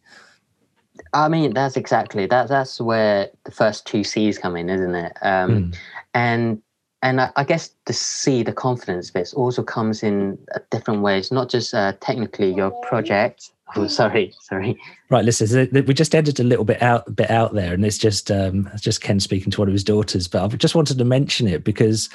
I 1.12 1.29
mean, 1.29 1.53
that's 1.53 1.76
exactly 1.76 2.25
that. 2.29 2.49
That's 2.49 2.81
where 2.81 3.29
the 3.44 3.50
first 3.50 3.87
two 3.87 4.05
C's 4.05 4.38
come 4.38 4.56
in, 4.56 4.71
isn't 4.71 4.94
it? 4.94 5.12
Um, 5.21 5.50
mm. 5.50 5.76
And 6.15 6.62
and 7.05 7.21
I, 7.21 7.31
I, 7.37 7.45
guess 7.45 7.71
the 7.85 7.93
C, 7.93 8.43
the 8.43 8.53
confidence 8.53 9.11
bit, 9.11 9.33
also 9.35 9.62
comes 9.62 10.03
in 10.03 10.39
different 10.71 11.03
ways. 11.03 11.31
Not 11.31 11.49
just 11.49 11.73
uh, 11.73 11.93
technically 12.01 12.53
your 12.53 12.73
project, 12.83 13.51
Oh, 13.77 13.87
sorry, 13.89 14.33
sorry. 14.41 14.79
Right, 15.11 15.25
listen, 15.25 15.69
we 15.73 15.95
just 15.95 16.15
edited 16.15 16.45
a 16.45 16.49
little 16.49 16.65
bit 16.65 16.81
out, 16.81 17.17
bit 17.17 17.31
out 17.31 17.55
there, 17.55 17.73
and 17.73 17.85
it's 17.85 17.99
just 17.99 18.31
um, 18.31 18.71
just 18.78 19.00
Ken 19.00 19.19
speaking 19.19 19.50
to 19.52 19.61
one 19.61 19.69
of 19.69 19.73
his 19.73 19.83
daughters. 19.83 20.28
But 20.28 20.45
I 20.45 20.57
just 20.57 20.75
wanted 20.75 20.99
to 20.99 21.05
mention 21.05 21.49
it 21.49 21.64
because 21.64 22.09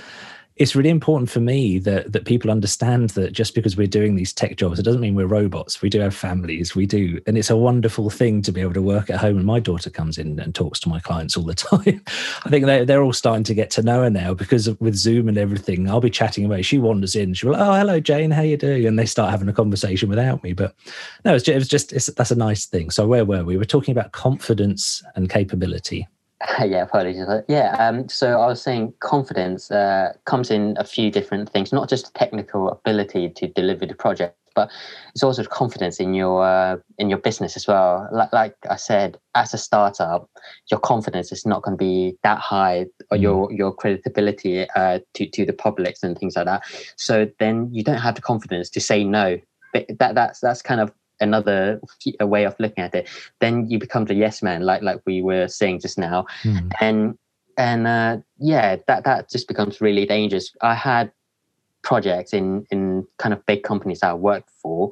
it's 0.60 0.76
really 0.76 0.90
important 0.90 1.30
for 1.30 1.40
me 1.40 1.80
that 1.80 2.12
that 2.12 2.26
people 2.26 2.52
understand 2.52 3.12
that 3.12 3.32
just 3.32 3.56
because 3.56 3.78
we're 3.78 3.88
doing 3.88 4.16
these 4.16 4.34
tech 4.34 4.58
jobs, 4.58 4.78
it 4.78 4.84
doesn't 4.84 5.00
mean 5.00 5.16
we're 5.16 5.26
robots. 5.26 5.82
We 5.82 5.90
do 5.90 6.02
have 6.02 6.14
families. 6.14 6.76
We 6.76 6.86
do, 6.86 7.20
and 7.26 7.38
it's 7.38 7.50
a 7.50 7.56
wonderful 7.56 8.10
thing 8.10 8.42
to 8.42 8.52
be 8.52 8.60
able 8.60 8.74
to 8.74 8.82
work 8.82 9.10
at 9.10 9.20
home. 9.22 9.38
And 9.38 9.46
my 9.46 9.62
daughter 9.62 9.90
comes 9.90 10.18
in 10.18 10.38
and 10.38 10.54
talks 10.54 10.80
to 10.82 10.90
my 10.90 11.00
clients 11.00 11.38
all 11.38 11.46
the 11.46 11.56
time. 11.56 12.04
I 12.46 12.50
think 12.50 12.66
they're 12.66 12.84
they're 12.84 13.02
all 13.02 13.14
starting 13.14 13.46
to 13.46 13.54
get 13.54 13.72
to 13.72 13.82
know 13.82 14.04
her 14.04 14.10
now 14.10 14.34
because 14.34 14.70
with 14.80 14.96
Zoom 14.96 15.30
and 15.30 15.38
everything. 15.38 15.90
I'll 15.90 16.02
be 16.02 16.10
chatting 16.10 16.46
away. 16.46 16.62
She 16.62 16.78
wanders 16.78 17.16
in. 17.16 17.34
She'll, 17.34 17.52
like, 17.52 17.62
oh 17.62 17.74
hello 17.74 18.02
Jane, 18.02 18.32
how 18.32 18.42
you 18.42 18.58
doing? 18.58 18.86
And 18.86 19.00
they 19.00 19.06
start 19.06 19.32
having 19.32 19.48
a 19.48 19.54
conversation 19.54 20.10
without 20.10 20.44
me. 20.44 20.52
But 20.52 20.76
no, 21.24 21.36
it's 21.36 21.46
just, 21.46 21.56
it 21.56 21.60
was 21.60 21.68
just 21.70 21.94
it's, 21.94 22.08
that's 22.08 22.32
a 22.32 22.36
nice 22.36 22.66
thing. 22.66 22.90
So 22.90 23.08
where 23.08 23.24
were 23.24 23.46
we? 23.46 23.54
We 23.54 23.58
were 23.58 23.66
talking 23.66 23.94
about 23.94 24.12
confidence 24.12 25.02
and 25.16 25.30
capability. 25.30 26.08
yeah, 26.60 26.84
apologies. 26.84 27.26
Yeah, 27.50 27.76
um, 27.78 28.08
so 28.08 28.40
I 28.40 28.48
was 28.48 28.62
saying 28.62 28.94
confidence 29.02 29.72
uh, 29.72 30.14
comes 30.26 30.50
in 30.52 30.76
a 30.78 30.86
few 30.86 31.12
different 31.12 31.50
things, 31.50 31.74
not 31.74 31.90
just 31.90 32.14
technical 32.16 32.70
ability 32.70 33.30
to 33.30 33.48
deliver 33.48 33.86
the 33.86 33.94
project, 33.94 34.38
but 34.56 34.72
it's 35.14 35.24
also 35.24 35.44
confidence 35.44 36.00
in 36.00 36.14
your 36.14 36.46
uh, 36.46 36.78
in 36.98 37.10
your 37.10 37.20
business 37.20 37.58
as 37.58 37.68
well. 37.68 38.08
Like, 38.14 38.32
like 38.32 38.56
I 38.70 38.78
said, 38.78 39.18
as 39.36 39.54
a 39.54 39.58
startup, 39.58 40.30
your 40.72 40.80
confidence 40.80 41.34
is 41.34 41.46
not 41.46 41.62
going 41.62 41.78
to 41.78 41.84
be 41.84 42.16
that 42.24 42.40
high, 42.40 42.86
or 43.12 43.18
mm. 43.18 43.22
your 43.22 43.52
your 43.52 43.74
credibility 43.74 44.66
uh, 44.78 45.00
to 45.16 45.30
to 45.30 45.46
the 45.46 45.54
publics 45.54 46.04
and 46.04 46.18
things 46.18 46.38
like 46.38 46.46
that. 46.46 46.64
So 46.96 47.28
then 47.40 47.70
you 47.74 47.84
don't 47.84 47.98
have 47.98 48.16
the 48.16 48.22
confidence 48.22 48.70
to 48.72 48.80
say 48.80 49.04
no. 49.04 49.40
That 49.74 50.16
that's 50.16 50.40
that's 50.40 50.62
kind 50.62 50.80
of 50.80 50.92
another 51.22 51.80
a 52.20 52.28
way 52.28 52.46
of 52.46 52.56
looking 52.60 52.84
at 52.84 52.96
it 52.96 53.08
then 53.40 53.70
you 53.70 53.80
become 53.80 54.06
the 54.06 54.14
yes 54.14 54.42
man 54.42 54.62
like 54.62 54.82
like 54.82 55.02
we 55.06 55.22
were 55.22 55.48
saying 55.48 55.80
just 55.80 55.98
now 55.98 56.26
mm. 56.44 56.72
and 56.80 57.18
and 57.58 57.88
uh, 57.88 58.18
yeah 58.40 58.78
that 58.88 59.04
that 59.04 59.30
just 59.30 59.48
becomes 59.48 59.82
really 59.82 60.06
dangerous 60.06 60.56
i 60.62 60.74
had 60.74 61.12
projects 61.82 62.34
in 62.34 62.66
in 62.72 63.06
kind 63.18 63.34
of 63.34 63.46
big 63.46 63.64
companies 63.64 64.00
that 64.00 64.12
i 64.12 64.14
worked 64.14 64.50
for 64.62 64.92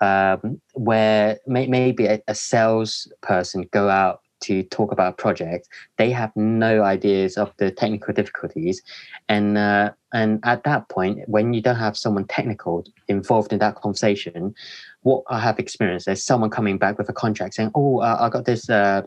um, 0.00 0.60
where 0.74 1.38
may, 1.46 1.68
maybe 1.68 2.06
a, 2.06 2.20
a 2.26 2.34
salesperson 2.34 3.68
go 3.70 3.88
out 3.88 4.21
to 4.42 4.62
talk 4.64 4.92
about 4.92 5.14
a 5.14 5.16
project, 5.16 5.68
they 5.98 6.10
have 6.10 6.30
no 6.36 6.82
ideas 6.82 7.36
of 7.36 7.52
the 7.58 7.70
technical 7.70 8.12
difficulties, 8.14 8.82
and 9.28 9.58
uh, 9.58 9.92
and 10.12 10.40
at 10.44 10.64
that 10.64 10.88
point, 10.88 11.28
when 11.28 11.54
you 11.54 11.62
don't 11.62 11.76
have 11.76 11.96
someone 11.96 12.26
technical 12.26 12.84
involved 13.08 13.52
in 13.52 13.58
that 13.60 13.76
conversation, 13.76 14.54
what 15.02 15.24
I 15.28 15.40
have 15.40 15.58
experienced 15.58 16.08
is 16.08 16.24
someone 16.24 16.50
coming 16.50 16.78
back 16.78 16.98
with 16.98 17.08
a 17.08 17.12
contract 17.12 17.54
saying, 17.54 17.70
"Oh, 17.74 18.00
uh, 18.00 18.18
I 18.20 18.28
got 18.28 18.44
this." 18.44 18.68
Uh, 18.68 19.02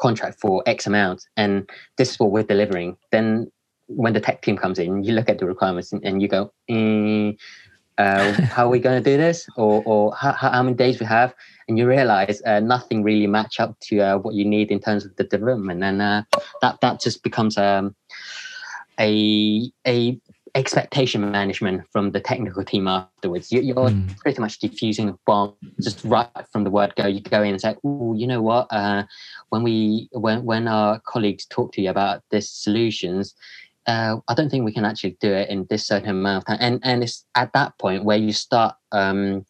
contract 0.00 0.40
for 0.40 0.62
X 0.64 0.86
amount, 0.86 1.28
and 1.36 1.68
this 1.98 2.12
is 2.12 2.18
what 2.18 2.30
we're 2.30 2.42
delivering. 2.42 2.96
Then 3.12 3.52
when 3.90 4.12
the 4.12 4.20
tech 4.20 4.42
team 4.42 4.56
comes 4.56 4.78
in, 4.78 5.02
you 5.04 5.12
look 5.12 5.28
at 5.28 5.38
the 5.38 5.46
requirements 5.46 5.92
and, 5.92 6.02
and 6.04 6.22
you 6.22 6.28
go, 6.28 6.52
mm, 6.70 7.36
uh, 8.00 8.32
how 8.54 8.66
are 8.66 8.70
we 8.70 8.78
going 8.78 9.02
to 9.02 9.10
do 9.10 9.16
this? 9.16 9.46
Or, 9.56 9.82
or 9.84 10.14
how, 10.14 10.32
how 10.32 10.62
many 10.62 10.76
days 10.76 10.98
we 11.00 11.06
have? 11.06 11.34
And 11.68 11.78
you 11.78 11.86
realize 11.86 12.42
uh, 12.46 12.60
nothing 12.60 13.02
really 13.02 13.26
match 13.26 13.60
up 13.60 13.78
to 13.88 14.00
uh, 14.00 14.18
what 14.18 14.34
you 14.34 14.44
need 14.44 14.70
in 14.70 14.80
terms 14.80 15.04
of 15.04 15.14
the 15.16 15.24
development. 15.24 15.84
And 15.84 16.02
uh, 16.02 16.22
that, 16.62 16.80
that 16.80 17.00
just 17.00 17.22
becomes 17.22 17.56
um, 17.58 17.94
a, 18.98 19.70
a 19.86 20.18
expectation 20.54 21.30
management 21.30 21.82
from 21.92 22.10
the 22.10 22.20
technical 22.20 22.64
team 22.64 22.88
afterwards. 22.88 23.52
You, 23.52 23.60
are 23.76 23.90
mm. 23.90 24.18
pretty 24.18 24.40
much 24.40 24.58
diffusing 24.58 25.06
the 25.06 25.18
bomb 25.26 25.54
just 25.80 26.04
right 26.04 26.28
from 26.50 26.64
the 26.64 26.70
word 26.70 26.94
go. 26.96 27.06
You 27.06 27.20
go 27.20 27.42
in 27.42 27.52
and 27.52 27.60
say, 27.60 27.76
"Oh, 27.84 28.14
you 28.14 28.26
know 28.26 28.42
what? 28.42 28.66
Uh, 28.70 29.04
when 29.50 29.62
we 29.62 30.08
when 30.12 30.44
when 30.44 30.66
our 30.66 31.00
colleagues 31.00 31.46
talk 31.46 31.72
to 31.74 31.82
you 31.82 31.90
about 31.90 32.22
this 32.30 32.50
solutions." 32.50 33.34
Uh, 33.90 34.20
I 34.28 34.34
don't 34.34 34.50
think 34.50 34.64
we 34.64 34.72
can 34.72 34.84
actually 34.84 35.16
do 35.20 35.32
it 35.32 35.48
in 35.48 35.66
this 35.68 35.86
certain 35.86 36.10
amount 36.10 36.38
of 36.38 36.46
time. 36.46 36.58
And 36.60 36.80
and 36.84 37.02
it's 37.02 37.24
at 37.34 37.52
that 37.54 37.76
point 37.78 38.04
where 38.04 38.18
you 38.18 38.32
start 38.32 38.76
um, 38.92 39.44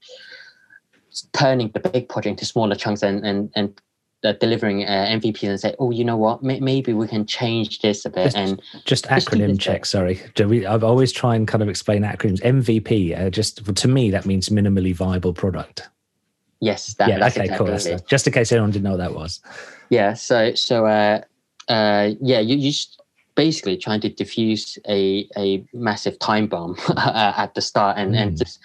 turning 1.32 1.70
the 1.75 1.80
big 1.80 2.09
project 2.09 2.30
into 2.30 2.47
smaller 2.47 2.75
chunks 2.75 3.02
and 3.02 3.25
and 3.26 3.50
and 3.54 3.78
uh, 4.25 4.32
delivering 4.40 4.85
uh, 4.85 5.06
MVPs 5.18 5.49
and 5.49 5.61
say, 5.61 5.75
oh, 5.78 5.90
you 5.90 6.04
know 6.04 6.16
what, 6.16 6.40
M- 6.44 6.64
maybe 6.64 6.92
we 6.92 7.06
can 7.06 7.26
change 7.26 7.80
this 7.80 8.04
a 8.04 8.11
bit. 8.11 8.25
Just, 8.25 8.37
and 8.37 8.62
just 8.85 9.04
acronym 9.06 9.56
just 9.56 9.61
check. 9.61 9.87
Sorry, 9.87 10.20
we, 10.38 10.66
I've 10.66 10.85
always 10.85 11.12
try 11.12 11.35
and 11.37 11.47
kind 11.49 11.62
of 11.62 11.68
explain 11.68 12.02
acronyms. 12.02 12.40
MVP, 12.40 13.18
uh, 13.18 13.30
just 13.30 13.75
to 13.75 13.88
me, 13.88 14.11
that 14.11 14.26
means 14.26 14.49
minimally 14.49 14.94
viable 14.94 15.32
product. 15.32 15.88
Yes, 16.61 16.94
that, 16.94 17.09
yeah, 17.09 17.16
okay, 17.16 17.26
exactly 17.26 17.56
cool. 17.56 17.66
That's, 17.66 18.02
just 18.02 18.26
in 18.26 18.32
case 18.35 18.52
anyone 18.52 18.70
didn't 18.70 18.85
know 18.85 18.90
what 18.90 18.99
that 18.99 19.14
was. 19.14 19.40
Yeah, 19.88 20.12
so 20.12 20.54
so 20.54 20.85
uh, 20.85 21.23
uh, 21.68 22.11
yeah, 22.20 22.40
you 22.40 22.56
you 22.56 22.70
just 22.70 23.00
basically 23.47 23.76
trying 23.78 24.02
to 24.06 24.11
diffuse 24.23 24.78
a 24.87 25.00
a 25.44 25.64
massive 25.73 26.16
time 26.18 26.47
bomb 26.47 26.76
at 27.44 27.54
the 27.54 27.62
start 27.62 27.97
and 27.97 28.12
mm. 28.12 28.20
and 28.20 28.37
just 28.37 28.61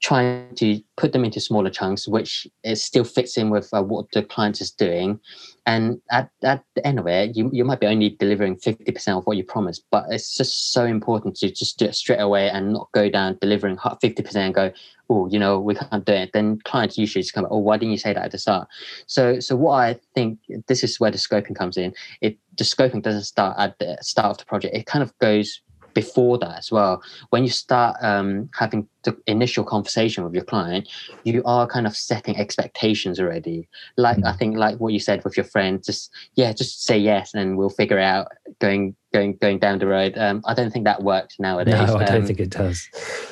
trying 0.00 0.54
to 0.54 0.80
put 0.96 1.12
them 1.12 1.24
into 1.24 1.40
smaller 1.40 1.70
chunks, 1.70 2.08
which 2.08 2.46
it 2.62 2.76
still 2.76 3.04
fits 3.04 3.36
in 3.36 3.50
with 3.50 3.68
uh, 3.72 3.82
what 3.82 4.06
the 4.12 4.22
client 4.22 4.60
is 4.60 4.70
doing. 4.70 5.20
And 5.68 6.00
at, 6.10 6.30
at 6.42 6.64
the 6.74 6.86
end 6.86 6.98
of 6.98 7.06
it, 7.06 7.36
you, 7.36 7.50
you 7.52 7.62
might 7.62 7.78
be 7.78 7.86
only 7.86 8.08
delivering 8.08 8.56
50% 8.56 9.18
of 9.18 9.26
what 9.26 9.36
you 9.36 9.44
promised, 9.44 9.84
but 9.90 10.06
it's 10.08 10.34
just 10.34 10.72
so 10.72 10.86
important 10.86 11.36
to 11.36 11.50
just 11.50 11.78
do 11.78 11.84
it 11.84 11.94
straight 11.94 12.20
away 12.20 12.48
and 12.48 12.72
not 12.72 12.88
go 12.92 13.10
down 13.10 13.36
delivering 13.42 13.76
50% 13.76 14.34
and 14.34 14.54
go, 14.54 14.72
oh, 15.10 15.28
you 15.28 15.38
know, 15.38 15.60
we 15.60 15.74
can't 15.74 16.06
do 16.06 16.12
it. 16.14 16.30
Then 16.32 16.58
clients 16.64 16.96
usually 16.96 17.20
just 17.20 17.34
come, 17.34 17.46
oh, 17.50 17.58
why 17.58 17.76
didn't 17.76 17.92
you 17.92 17.98
say 17.98 18.14
that 18.14 18.24
at 18.24 18.30
the 18.30 18.38
start? 18.38 18.66
So, 19.08 19.40
so 19.40 19.56
what 19.56 19.74
I 19.74 20.00
think 20.14 20.38
this 20.68 20.82
is 20.82 20.98
where 20.98 21.10
the 21.10 21.18
scoping 21.18 21.54
comes 21.54 21.76
in. 21.76 21.92
It 22.22 22.38
the 22.56 22.64
scoping 22.64 23.02
doesn't 23.02 23.24
start 23.24 23.56
at 23.58 23.78
the 23.78 23.98
start 24.00 24.30
of 24.30 24.38
the 24.38 24.46
project. 24.46 24.74
It 24.74 24.86
kind 24.86 25.02
of 25.02 25.16
goes 25.18 25.60
before 26.02 26.36
that 26.38 26.56
as 26.62 26.70
well 26.70 27.02
when 27.30 27.42
you 27.42 27.50
start 27.50 27.96
um, 28.02 28.48
having 28.62 28.86
the 29.04 29.16
initial 29.26 29.64
conversation 29.64 30.22
with 30.24 30.34
your 30.38 30.44
client 30.52 30.88
you 31.24 31.42
are 31.44 31.66
kind 31.66 31.86
of 31.86 31.96
setting 31.96 32.36
expectations 32.36 33.18
already. 33.18 33.68
Like 33.96 34.18
mm-hmm. 34.18 34.32
i 34.32 34.34
think 34.38 34.56
like 34.56 34.76
what 34.78 34.92
you 34.92 35.00
said 35.08 35.24
with 35.24 35.36
your 35.36 35.48
friend 35.54 35.82
just 35.84 36.10
yeah 36.34 36.52
just 36.52 36.84
say 36.84 36.98
yes 37.12 37.34
and 37.34 37.56
we'll 37.56 37.76
figure 37.82 37.98
out 37.98 38.26
going 38.60 38.94
going 39.12 39.36
going 39.44 39.58
down 39.58 39.78
the 39.78 39.90
road. 39.96 40.12
Um, 40.16 40.36
i 40.50 40.54
don't 40.54 40.72
think 40.72 40.84
that 40.84 41.02
works 41.02 41.34
nowadays. 41.38 41.74
No 41.74 41.96
i 41.96 42.04
don't 42.04 42.22
um, 42.22 42.26
think 42.26 42.40
it 42.40 42.50
does. 42.50 42.78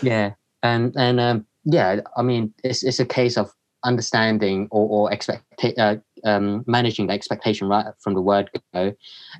yeah 0.02 0.32
and 0.62 0.94
and 0.96 1.20
um, 1.20 1.46
yeah 1.64 2.00
i 2.16 2.23
mean 2.23 2.52
it's, 2.64 2.82
it's 2.82 3.00
a 3.00 3.06
case 3.06 3.37
of 3.37 3.52
understanding 3.85 4.66
or, 4.70 4.85
or 4.96 5.12
expect 5.12 5.44
uh, 5.78 5.96
um, 6.25 6.64
managing 6.66 7.06
the 7.06 7.12
expectation 7.12 7.68
right 7.68 7.87
from 8.00 8.14
the 8.14 8.20
word 8.20 8.50
go. 8.75 8.92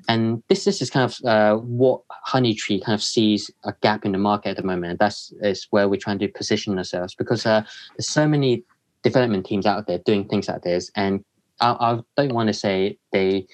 And 0.07 0.43
this, 0.49 0.65
this 0.65 0.81
is 0.81 0.89
kind 0.89 1.11
of 1.11 1.25
uh, 1.25 1.57
what 1.61 2.01
Honeytree 2.27 2.83
kind 2.83 2.95
of 2.95 3.03
sees 3.03 3.51
a 3.63 3.73
gap 3.81 4.05
in 4.05 4.11
the 4.11 4.17
market 4.17 4.49
at 4.49 4.57
the 4.57 4.63
moment. 4.63 4.91
And 4.91 4.99
that's 4.99 5.33
is 5.41 5.67
where 5.69 5.87
we're 5.87 5.99
trying 5.99 6.19
to 6.19 6.27
position 6.27 6.77
ourselves 6.77 7.15
because 7.15 7.45
uh, 7.45 7.61
there's 7.97 8.09
so 8.09 8.27
many 8.27 8.63
development 9.03 9.45
teams 9.45 9.65
out 9.65 9.87
there 9.87 9.99
doing 9.99 10.27
things 10.27 10.47
like 10.47 10.63
this, 10.63 10.91
and 10.95 11.23
I, 11.59 11.71
I 11.79 11.99
don't 12.15 12.33
want 12.33 12.47
to 12.47 12.53
say 12.53 12.97
they 13.11 13.47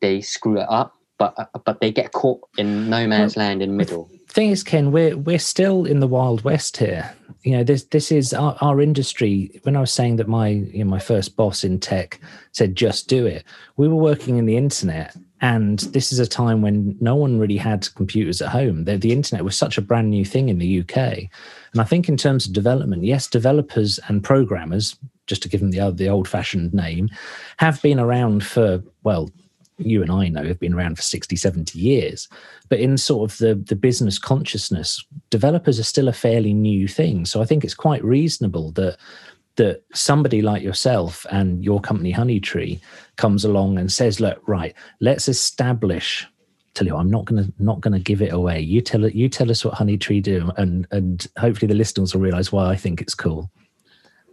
they 0.00 0.20
screw 0.20 0.60
it 0.60 0.66
up, 0.68 0.94
but 1.18 1.34
uh, 1.38 1.46
but 1.64 1.80
they 1.80 1.92
get 1.92 2.12
caught 2.12 2.40
in 2.58 2.88
no 2.90 3.06
man's 3.06 3.36
land 3.36 3.62
in 3.62 3.70
the 3.70 3.76
middle. 3.76 4.10
Thing 4.30 4.50
is, 4.50 4.62
Ken, 4.62 4.92
we're 4.92 5.16
we're 5.16 5.40
still 5.40 5.84
in 5.84 5.98
the 5.98 6.06
wild 6.06 6.44
west 6.44 6.76
here. 6.76 7.12
You 7.42 7.52
know 7.52 7.64
this 7.64 7.84
this 7.84 8.12
is 8.12 8.32
our, 8.32 8.56
our 8.60 8.80
industry. 8.80 9.60
When 9.64 9.76
i 9.76 9.80
was 9.80 9.90
saying 9.90 10.16
that 10.16 10.28
my 10.28 10.48
you 10.48 10.84
know, 10.84 10.90
my 10.90 11.00
first 11.00 11.36
boss 11.36 11.64
in 11.64 11.80
tech 11.80 12.20
said 12.52 12.76
just 12.76 13.08
do 13.08 13.26
it 13.26 13.44
we 13.76 13.88
were 13.88 13.94
working 13.94 14.36
in 14.36 14.46
the 14.46 14.56
internet 14.56 15.16
and 15.40 15.80
this 15.94 16.12
is 16.12 16.18
a 16.18 16.26
time 16.26 16.60
when 16.62 16.96
no 17.00 17.16
one 17.16 17.38
really 17.38 17.56
had 17.56 17.92
computers 17.94 18.42
at 18.42 18.50
home. 18.50 18.84
The, 18.84 18.98
the 18.98 19.12
internet 19.12 19.44
was 19.44 19.56
such 19.56 19.78
a 19.78 19.82
brand 19.82 20.10
new 20.10 20.24
thing 20.24 20.48
in 20.48 20.58
the 20.58 20.80
uk 20.80 20.96
and 20.96 21.80
i 21.80 21.84
think 21.84 22.08
in 22.08 22.16
terms 22.16 22.46
of 22.46 22.52
development 22.52 23.04
yes 23.04 23.26
developers 23.26 23.98
and 24.08 24.22
programmers 24.22 24.96
just 25.26 25.42
to 25.42 25.48
give 25.48 25.60
them 25.60 25.70
the, 25.70 25.90
the 25.90 26.08
old 26.08 26.28
fashioned 26.28 26.74
name 26.74 27.08
have 27.56 27.80
been 27.82 27.98
around 27.98 28.44
for 28.44 28.82
well 29.02 29.28
you 29.80 30.02
and 30.02 30.10
I 30.10 30.28
know 30.28 30.44
have 30.44 30.60
been 30.60 30.74
around 30.74 30.96
for 30.96 31.02
60, 31.02 31.36
70 31.36 31.78
years. 31.78 32.28
But 32.68 32.80
in 32.80 32.96
sort 32.98 33.30
of 33.30 33.38
the, 33.38 33.54
the 33.54 33.76
business 33.76 34.18
consciousness, 34.18 35.04
developers 35.30 35.78
are 35.78 35.84
still 35.84 36.08
a 36.08 36.12
fairly 36.12 36.52
new 36.52 36.86
thing. 36.88 37.24
So 37.26 37.42
I 37.42 37.44
think 37.44 37.64
it's 37.64 37.74
quite 37.74 38.04
reasonable 38.04 38.72
that 38.72 38.96
that 39.56 39.82
somebody 39.92 40.40
like 40.40 40.62
yourself 40.62 41.26
and 41.30 41.62
your 41.62 41.80
company 41.80 42.14
Honeytree 42.14 42.80
comes 43.16 43.44
along 43.44 43.78
and 43.78 43.92
says, 43.92 44.18
look, 44.18 44.40
right, 44.46 44.74
let's 45.00 45.28
establish 45.28 46.26
tell 46.74 46.86
you 46.86 46.94
what, 46.94 47.00
I'm 47.00 47.10
not 47.10 47.24
gonna 47.24 47.48
not 47.58 47.80
gonna 47.80 47.98
give 47.98 48.22
it 48.22 48.32
away. 48.32 48.60
You 48.60 48.80
tell 48.80 49.04
it 49.04 49.14
you 49.14 49.28
tell 49.28 49.50
us 49.50 49.64
what 49.64 49.74
Honeytree 49.74 50.22
do 50.22 50.50
and 50.56 50.86
and 50.90 51.26
hopefully 51.38 51.66
the 51.66 51.74
listeners 51.74 52.14
will 52.14 52.22
realize 52.22 52.52
why 52.52 52.70
I 52.70 52.76
think 52.76 53.00
it's 53.00 53.14
cool. 53.14 53.50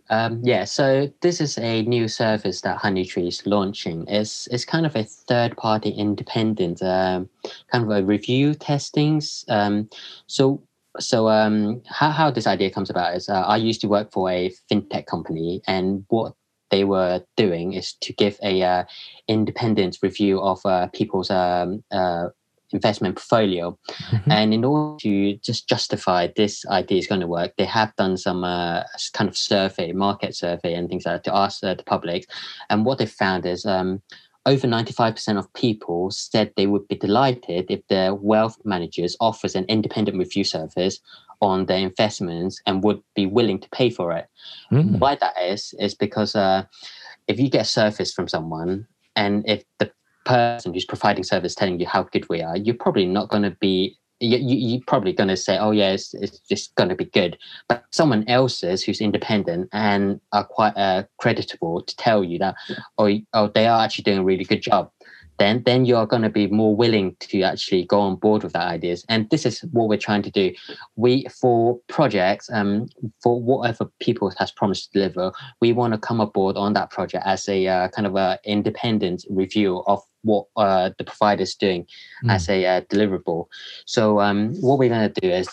Um, 0.10 0.42
yeah, 0.44 0.64
so 0.64 1.12
this 1.22 1.42
is 1.42 1.58
a 1.58 1.84
new 1.84 2.08
service 2.08 2.62
that 2.62 2.80
Honeytree 2.80 3.28
is 3.28 3.46
launching. 3.46 4.06
It's, 4.08 4.48
it's 4.48 4.66
kind 4.66 4.86
of 4.86 4.96
a 4.96 5.04
third 5.04 5.58
party 5.58 5.90
independent 5.90 6.82
um, 6.82 7.30
kind 7.72 7.84
of 7.84 7.90
a 7.92 8.04
review 8.04 8.54
testings. 8.54 9.44
Um, 9.50 9.90
so 10.28 10.62
so 11.00 11.30
um, 11.30 11.82
how, 11.88 12.10
how 12.10 12.32
this 12.32 12.48
idea 12.48 12.72
comes 12.72 12.90
about 12.90 13.16
is 13.16 13.30
uh, 13.30 13.42
I 13.42 13.58
used 13.58 13.82
to 13.82 13.88
work 13.88 14.12
for 14.12 14.32
a 14.32 14.52
fintech 14.72 15.06
company 15.06 15.62
and 15.68 16.06
what 16.10 16.34
they 16.70 16.84
were 16.84 17.24
doing 17.36 17.74
is 17.74 17.94
to 18.02 18.14
give 18.14 18.38
a 18.44 18.62
uh, 18.64 18.84
independent 19.28 20.00
review 20.02 20.42
of 20.42 20.60
uh, 20.66 20.88
people's 20.88 21.30
um, 21.30 21.84
uh, 21.92 22.30
investment 22.72 23.16
portfolio. 23.16 23.78
Mm-hmm. 24.12 24.32
And 24.32 24.54
in 24.54 24.66
order 24.66 24.98
to 25.02 25.38
just 25.38 25.68
justify 25.68 26.28
this 26.36 26.66
idea 26.68 27.00
is 27.00 27.08
going 27.08 27.22
to 27.22 27.28
work, 27.28 27.54
they 27.58 27.66
have 27.66 27.96
done 27.96 28.18
some 28.18 28.44
uh, 28.44 28.84
kind 29.14 29.30
of 29.30 29.38
survey, 29.38 29.92
market 29.92 30.36
survey, 30.36 30.74
and 30.74 30.90
things 30.90 31.06
like 31.06 31.16
that 31.16 31.24
to 31.26 31.36
ask 31.36 31.64
uh, 31.64 31.74
the 31.74 31.84
public. 31.84 32.28
And 32.70 32.86
what 32.86 32.98
they 32.98 33.06
found 33.06 33.46
is 33.46 33.66
um, 33.66 34.02
over 34.46 34.68
95% 34.68 35.38
of 35.38 35.52
people 35.54 36.10
said 36.12 36.54
they 36.56 36.68
would 36.68 36.88
be 36.88 36.96
delighted 36.96 37.66
if 37.70 37.86
their 37.88 38.16
wealth 38.16 38.58
managers 38.64 39.18
offers 39.20 39.56
an 39.56 39.66
independent 39.66 40.18
review 40.18 40.44
service 40.44 41.00
on 41.42 41.66
their 41.66 41.80
investments 41.80 42.62
and 42.66 42.84
would 42.84 43.02
be 43.16 43.26
willing 43.26 43.60
to 43.60 43.70
pay 43.70 43.90
for 43.90 44.12
it. 44.14 44.28
Mm. 44.72 45.00
Why 45.00 45.16
that 45.16 45.34
is, 45.42 45.76
is 45.80 45.94
because 45.94 46.36
uh, 46.36 46.64
if 47.28 47.40
you 47.40 47.50
get 47.50 47.62
a 47.62 47.66
service 47.66 48.14
from 48.14 48.28
someone 48.28 48.88
and 49.16 49.44
if 49.48 49.64
the 49.80 49.92
person 50.28 50.74
who's 50.74 50.86
providing 50.86 51.24
service 51.24 51.56
telling 51.56 51.80
you 51.80 51.88
how 51.88 52.04
good 52.04 52.28
we 52.30 52.42
are, 52.42 52.58
you're 52.58 52.76
probably 52.76 53.06
not 53.06 53.30
going 53.30 53.44
to 53.44 53.56
be 53.60 53.98
you, 54.20 54.38
you, 54.38 54.78
are 54.80 54.84
probably 54.88 55.14
going 55.14 55.28
to 55.28 55.38
say, 55.38 55.58
oh, 55.60 55.72
yeah, 55.72 55.92
it's, 55.92 56.14
it's 56.16 56.40
just 56.40 56.74
going 56.76 56.90
to 56.90 56.96
be 56.96 57.06
good. 57.06 57.38
But 57.70 57.86
someone 57.92 58.28
else's 58.28 58.84
who's 58.84 59.00
independent 59.00 59.70
and 59.74 60.20
are 60.32 60.44
quite 60.44 60.76
uh, 60.76 61.04
creditable 61.20 61.84
to 61.84 61.96
tell 61.98 62.24
you 62.24 62.40
that, 62.40 62.56
oh, 62.98 63.16
oh, 63.34 63.52
they 63.54 63.68
are 63.68 63.84
actually 63.84 64.06
doing 64.06 64.18
a 64.18 64.24
really 64.24 64.44
good 64.44 64.62
job 64.62 64.92
then 65.40 65.64
then 65.66 65.86
you 65.86 65.96
are 65.96 66.06
going 66.06 66.22
to 66.22 66.30
be 66.30 66.48
more 66.48 66.76
willing 66.76 67.16
to 67.20 67.42
actually 67.42 67.86
go 67.86 68.00
on 68.00 68.16
board 68.16 68.44
with 68.44 68.54
that 68.54 68.68
ideas. 68.68 69.06
And 69.10 69.30
this 69.30 69.46
is 69.46 69.62
what 69.72 69.88
we're 69.88 69.98
trying 69.98 70.24
to 70.24 70.32
do. 70.32 70.54
We 70.96 71.26
for 71.26 71.80
projects 71.88 72.50
um 72.52 72.88
for 73.22 73.42
whatever 73.42 73.86
people 74.00 74.32
has 74.38 74.52
promised 74.52 74.92
to 74.92 75.00
deliver 75.00 75.32
we 75.62 75.74
want 75.74 75.94
to 75.94 76.00
come 76.00 76.20
aboard 76.22 76.58
on 76.58 76.74
that 76.74 76.90
project 76.90 77.24
as 77.26 77.48
a 77.50 77.68
uh, 77.68 77.88
kind 77.90 78.08
of 78.08 78.16
a 78.16 78.40
independent 78.44 79.26
review 79.30 79.84
of 79.88 80.02
what 80.24 80.48
uh, 80.58 80.90
the 80.98 81.04
provider 81.04 81.44
is 81.44 81.56
doing 81.56 81.86
mm. 82.24 82.32
as 82.32 82.50
a 82.50 82.66
uh, 82.66 82.82
deliverable. 82.82 83.46
So 83.86 84.20
um 84.20 84.56
what 84.62 84.80
we're 84.80 84.90
going 84.90 85.12
to 85.12 85.22
do 85.22 85.30
is 85.30 85.48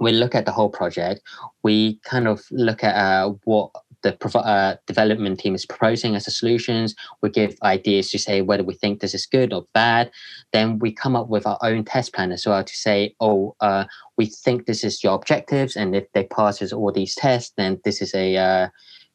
we 0.00 0.12
look 0.12 0.34
at 0.34 0.46
the 0.46 0.52
whole 0.52 0.68
project. 0.68 1.20
We 1.62 2.00
kind 2.04 2.26
of 2.26 2.42
look 2.50 2.82
at 2.84 2.94
uh, 2.94 3.34
what 3.44 3.70
the 4.04 4.38
uh, 4.38 4.76
development 4.86 5.40
team 5.40 5.54
is 5.56 5.66
proposing 5.66 6.14
as 6.14 6.28
a 6.28 6.30
solutions. 6.30 6.94
We 7.22 7.30
give 7.30 7.56
ideas 7.64 8.10
to 8.10 8.18
say 8.18 8.42
whether 8.42 8.62
we 8.62 8.74
think 8.74 9.00
this 9.00 9.14
is 9.14 9.26
good 9.26 9.52
or 9.52 9.66
bad. 9.74 10.12
Then 10.52 10.78
we 10.78 10.92
come 10.92 11.16
up 11.16 11.28
with 11.28 11.46
our 11.46 11.58
own 11.62 11.84
test 11.84 12.12
plan 12.12 12.30
as 12.30 12.46
well 12.46 12.62
to 12.62 12.76
say, 12.76 13.16
oh, 13.18 13.56
uh, 13.60 13.84
we 14.16 14.26
think 14.26 14.66
this 14.66 14.84
is 14.84 15.02
your 15.02 15.14
objectives, 15.14 15.74
and 15.74 15.96
if 15.96 16.04
they 16.12 16.24
passes 16.24 16.72
all 16.72 16.92
these 16.92 17.16
tests, 17.16 17.52
then 17.56 17.80
this 17.84 18.00
is 18.00 18.14
a 18.14 18.36
uh, 18.36 18.68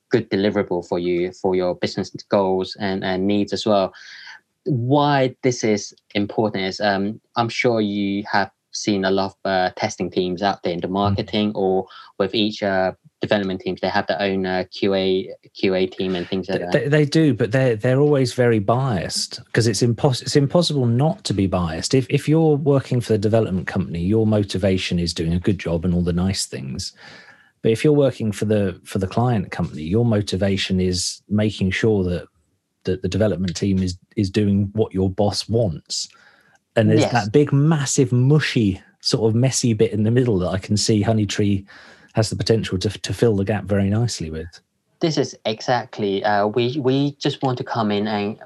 good 0.10 0.30
deliverable 0.30 0.86
for 0.86 1.00
you 1.00 1.32
for 1.32 1.56
your 1.56 1.76
business 1.76 2.10
goals 2.30 2.76
and, 2.80 3.04
and 3.04 3.28
needs 3.28 3.54
as 3.54 3.66
well. 3.66 3.94
why 4.66 5.36
this 5.42 5.64
is 5.64 5.96
important 6.16 6.64
is 6.66 6.80
um, 6.80 7.20
I'm 7.36 7.50
sure 7.50 7.82
you 7.82 8.24
have 8.32 8.52
seen 8.72 9.06
a 9.06 9.12
lot 9.12 9.32
of 9.32 9.36
uh, 9.46 9.70
testing 9.76 10.12
teams 10.12 10.42
out 10.42 10.64
there 10.64 10.74
in 10.74 10.82
the 10.82 10.88
mm. 10.88 10.92
marketing 10.92 11.52
or 11.56 11.88
with 12.18 12.36
each 12.36 12.62
uh, 12.62 12.92
development 13.22 13.62
teams. 13.62 13.82
They 13.82 13.90
have 13.90 14.08
their 14.08 14.22
own 14.22 14.46
uh, 14.46 14.64
qa 14.72 15.30
qa 15.56 15.92
team 15.92 16.16
and 16.16 16.28
things 16.28 16.50
like 16.50 16.60
that. 16.60 16.72
they, 16.72 16.88
they 16.88 17.06
do 17.06 17.34
but 17.34 17.52
they're 17.52 17.76
they're 17.76 18.00
always 18.00 18.34
very 18.34 18.60
biased 18.60 19.44
because 19.46 19.68
it's 19.68 19.82
impossible 19.82 20.26
it's 20.26 20.36
impossible 20.36 20.86
not 20.86 21.24
to 21.26 21.34
be 21.34 21.48
biased. 21.48 21.94
If 21.94 22.08
if 22.10 22.28
you're 22.30 22.56
working 22.56 23.02
for 23.02 23.14
the 23.14 23.18
development 23.18 23.68
company 23.68 24.02
your 24.02 24.26
motivation 24.26 25.00
is 25.00 25.14
doing 25.14 25.34
a 25.34 25.40
good 25.40 25.60
job 25.60 25.86
and 25.86 25.94
all 25.94 26.04
the 26.04 26.14
nice 26.14 26.46
things. 26.46 26.94
But 27.62 27.72
if 27.72 27.84
you're 27.84 27.94
working 27.94 28.32
for 28.32 28.46
the 28.46 28.80
for 28.86 29.00
the 29.00 29.08
client 29.08 29.52
company 29.52 29.84
your 29.84 30.06
motivation 30.06 30.80
is 30.80 31.22
making 31.30 31.72
sure 31.72 32.04
that 32.04 32.28
that 32.86 33.02
the 33.02 33.10
development 33.10 33.56
team 33.56 33.80
is 33.80 33.98
is 34.16 34.30
doing 34.30 34.70
what 34.74 34.94
your 34.94 35.10
boss 35.10 35.50
wants. 35.50 36.08
And 36.76 36.90
there's 36.90 37.02
yes. 37.02 37.12
that 37.12 37.34
big 37.34 37.52
massive 37.52 38.14
mushy 38.14 38.82
sort 39.02 39.30
of 39.30 39.36
messy 39.36 39.74
bit 39.74 39.92
in 39.92 40.04
the 40.04 40.12
middle 40.12 40.38
that 40.40 40.50
i 40.50 40.58
can 40.58 40.76
see 40.76 41.04
honeytree 41.04 41.66
has 42.20 42.30
the 42.30 42.36
potential 42.36 42.78
to, 42.78 42.90
to 42.90 43.14
fill 43.14 43.36
the 43.36 43.46
gap 43.46 43.64
very 43.64 43.90
nicely 43.90 44.30
with. 44.30 44.60
This 45.00 45.18
is 45.18 45.38
exactly. 45.46 46.24
Uh, 46.24 46.48
we 46.48 46.78
we 46.80 47.14
just 47.14 47.42
want 47.42 47.58
to 47.60 47.64
come 47.64 47.90
in 47.92 48.06
and 48.08 48.38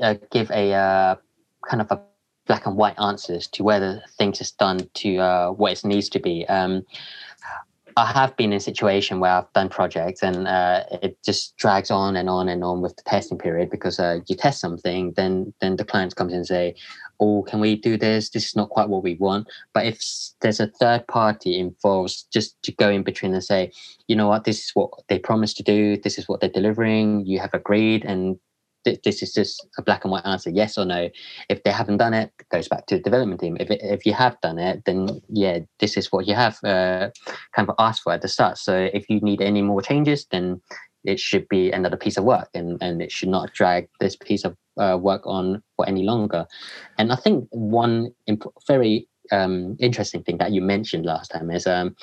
uh, 0.00 0.14
give 0.30 0.48
a 0.52 0.72
uh, 0.72 1.16
kind 1.68 1.80
of 1.80 1.90
a 1.90 2.00
black 2.46 2.66
and 2.66 2.76
white 2.76 2.98
answers 3.00 3.48
to 3.48 3.64
whether 3.64 4.00
things 4.16 4.40
is 4.40 4.52
done 4.52 4.88
to 4.94 5.18
uh, 5.18 5.50
what 5.50 5.72
it 5.72 5.84
needs 5.84 6.08
to 6.10 6.20
be. 6.20 6.46
Um, 6.46 6.86
I 7.96 8.12
have 8.12 8.36
been 8.36 8.52
in 8.52 8.58
a 8.58 8.60
situation 8.60 9.20
where 9.20 9.32
I've 9.32 9.52
done 9.54 9.70
projects 9.70 10.22
and 10.22 10.46
uh, 10.46 10.84
it 11.02 11.16
just 11.24 11.56
drags 11.56 11.90
on 11.90 12.14
and 12.14 12.28
on 12.28 12.48
and 12.48 12.62
on 12.62 12.82
with 12.82 12.94
the 12.96 13.02
testing 13.02 13.38
period 13.38 13.70
because 13.70 13.98
uh, 13.98 14.20
you 14.28 14.36
test 14.36 14.60
something, 14.60 15.12
then 15.16 15.52
then 15.60 15.76
the 15.76 15.84
client 15.84 16.14
comes 16.14 16.32
in 16.32 16.38
and 16.38 16.46
say, 16.46 16.74
"Oh, 17.20 17.42
can 17.42 17.60
we 17.60 17.76
do 17.76 17.96
this? 17.96 18.30
This 18.30 18.46
is 18.46 18.56
not 18.56 18.70
quite 18.70 18.88
what 18.88 19.02
we 19.02 19.14
want." 19.14 19.48
But 19.74 19.86
if 19.86 20.00
there's 20.40 20.60
a 20.60 20.68
third 20.80 21.06
party 21.08 21.58
involved, 21.58 22.32
just 22.32 22.60
to 22.62 22.72
go 22.72 22.90
in 22.90 23.02
between 23.02 23.34
and 23.34 23.44
say, 23.44 23.72
"You 24.08 24.16
know 24.16 24.28
what? 24.28 24.44
This 24.44 24.64
is 24.64 24.70
what 24.74 24.90
they 25.08 25.18
promised 25.18 25.56
to 25.58 25.62
do. 25.62 25.96
This 25.96 26.18
is 26.18 26.28
what 26.28 26.40
they're 26.40 26.50
delivering. 26.50 27.26
You 27.26 27.38
have 27.40 27.54
agreed, 27.54 28.04
and 28.04 28.38
this 29.04 29.22
is 29.22 29.32
just 29.32 29.66
a 29.78 29.82
black 29.82 30.04
and 30.04 30.12
white 30.12 30.24
answer, 30.24 30.50
yes 30.50 30.78
or 30.78 30.84
no. 30.84 31.08
If 31.48 31.62
they 31.62 31.70
haven't 31.70 31.98
done 31.98 32.14
it, 32.14 32.32
it 32.38 32.48
goes 32.50 32.68
back 32.68 32.86
to 32.86 32.96
the 32.96 33.02
development 33.02 33.40
team. 33.40 33.56
If 33.58 33.70
if 33.70 34.06
you 34.06 34.14
have 34.14 34.40
done 34.40 34.58
it, 34.58 34.84
then 34.86 35.20
yeah, 35.28 35.60
this 35.80 35.96
is 35.96 36.12
what 36.12 36.26
you 36.26 36.34
have 36.34 36.62
uh, 36.64 37.10
kind 37.54 37.68
of 37.68 37.74
asked 37.78 38.02
for 38.02 38.12
at 38.12 38.22
the 38.22 38.28
start. 38.28 38.58
So 38.58 38.88
if 38.92 39.08
you 39.08 39.20
need 39.20 39.40
any 39.40 39.62
more 39.62 39.82
changes, 39.82 40.26
then 40.30 40.60
it 41.04 41.20
should 41.20 41.48
be 41.48 41.70
another 41.70 41.96
piece 41.96 42.16
of 42.16 42.24
work, 42.24 42.48
and 42.54 42.78
and 42.80 43.02
it 43.02 43.12
should 43.12 43.28
not 43.28 43.52
drag 43.52 43.88
this 44.00 44.16
piece 44.16 44.44
of 44.44 44.56
uh, 44.78 44.98
work 45.00 45.22
on 45.26 45.62
for 45.76 45.88
any 45.88 46.02
longer. 46.02 46.46
And 46.98 47.12
I 47.12 47.16
think 47.16 47.46
one 47.50 48.12
imp- 48.26 48.52
very 48.66 49.08
um, 49.32 49.76
interesting 49.80 50.22
thing 50.22 50.38
that 50.38 50.52
you 50.52 50.60
mentioned 50.60 51.04
last 51.04 51.30
time 51.30 51.50
is 51.50 51.66
um, 51.66 51.96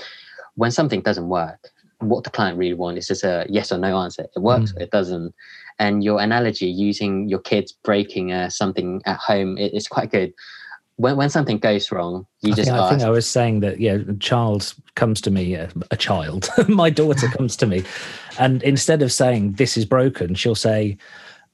when 0.55 0.71
something 0.71 1.01
doesn't 1.01 1.29
work 1.29 1.71
what 2.07 2.23
the 2.23 2.29
client 2.29 2.57
really 2.57 2.73
wants 2.73 2.99
is 2.99 3.07
just 3.07 3.23
a 3.23 3.45
yes 3.49 3.71
or 3.71 3.77
no 3.77 3.97
answer. 3.97 4.27
It 4.35 4.39
works, 4.39 4.73
mm. 4.73 4.81
it 4.81 4.91
doesn't. 4.91 5.33
And 5.79 6.03
your 6.03 6.19
analogy 6.21 6.67
using 6.67 7.27
your 7.27 7.39
kids 7.39 7.71
breaking 7.71 8.31
uh, 8.31 8.49
something 8.49 9.01
at 9.05 9.17
home 9.17 9.57
it, 9.57 9.73
it's 9.73 9.87
quite 9.87 10.11
good. 10.11 10.33
When, 10.97 11.17
when 11.17 11.29
something 11.29 11.57
goes 11.57 11.91
wrong, 11.91 12.27
you 12.41 12.53
I 12.53 12.55
just 12.55 12.69
think, 12.69 12.77
ask, 12.77 12.85
I 12.85 12.89
think 12.89 13.01
I 13.01 13.09
was 13.09 13.27
saying 13.27 13.61
that 13.61 13.79
yeah, 13.79 13.97
a 14.07 14.13
child 14.15 14.73
comes 14.95 15.21
to 15.21 15.31
me, 15.31 15.55
a, 15.55 15.69
a 15.89 15.97
child, 15.97 16.49
my 16.67 16.91
daughter 16.91 17.27
comes 17.29 17.55
to 17.57 17.65
me, 17.65 17.83
and 18.37 18.61
instead 18.61 19.01
of 19.01 19.11
saying 19.11 19.53
this 19.53 19.75
is 19.75 19.85
broken, 19.85 20.35
she'll 20.35 20.53
say, 20.53 20.97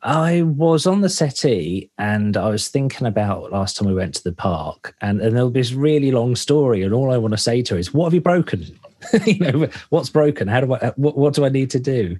I 0.01 0.43
was 0.43 0.87
on 0.87 1.01
the 1.01 1.09
settee 1.09 1.89
and 1.97 2.37
I 2.37 2.49
was 2.49 2.69
thinking 2.69 3.05
about 3.05 3.51
last 3.51 3.75
time 3.75 3.87
we 3.87 3.93
went 3.93 4.15
to 4.15 4.23
the 4.23 4.31
park, 4.31 4.95
and, 5.01 5.19
and 5.19 5.35
there'll 5.35 5.49
be 5.49 5.59
this 5.59 5.73
really 5.73 6.11
long 6.11 6.35
story, 6.35 6.83
and 6.83 6.93
all 6.93 7.11
I 7.11 7.17
want 7.17 7.33
to 7.33 7.37
say 7.37 7.61
to 7.63 7.73
her 7.73 7.79
is, 7.79 7.93
"What 7.93 8.05
have 8.05 8.13
you 8.13 8.21
broken? 8.21 8.65
you 9.25 9.39
know, 9.39 9.67
what's 9.89 10.09
broken? 10.09 10.47
How 10.47 10.61
do 10.61 10.73
I? 10.73 10.91
What, 10.95 11.17
what 11.17 11.33
do 11.33 11.43
I 11.43 11.49
need 11.49 11.69
to 11.71 11.79
do?" 11.79 12.17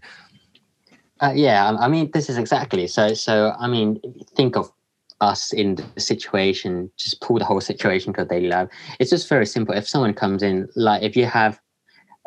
Uh, 1.22 1.34
yeah, 1.36 1.76
I 1.80 1.88
mean, 1.88 2.12
this 2.14 2.30
is 2.30 2.38
exactly 2.38 2.88
so. 2.88 3.14
So, 3.14 3.54
I 3.60 3.68
mean, 3.68 4.00
think 4.36 4.56
of 4.56 4.72
us 5.22 5.54
in 5.54 5.76
the 5.76 6.02
situation. 6.02 6.92
Just 6.98 7.22
pull 7.22 7.40
the 7.40 7.46
whole 7.46 7.62
situation 7.62 8.14
to 8.14 8.26
daily 8.26 8.48
life. 8.48 8.70
It's 9.00 9.10
just 9.10 9.28
very 9.28 9.46
simple. 9.46 9.76
If 9.76 9.88
someone 9.88 10.14
comes 10.14 10.44
in, 10.44 10.68
like 10.76 11.04
if 11.04 11.16
you 11.16 11.26
have 11.26 11.60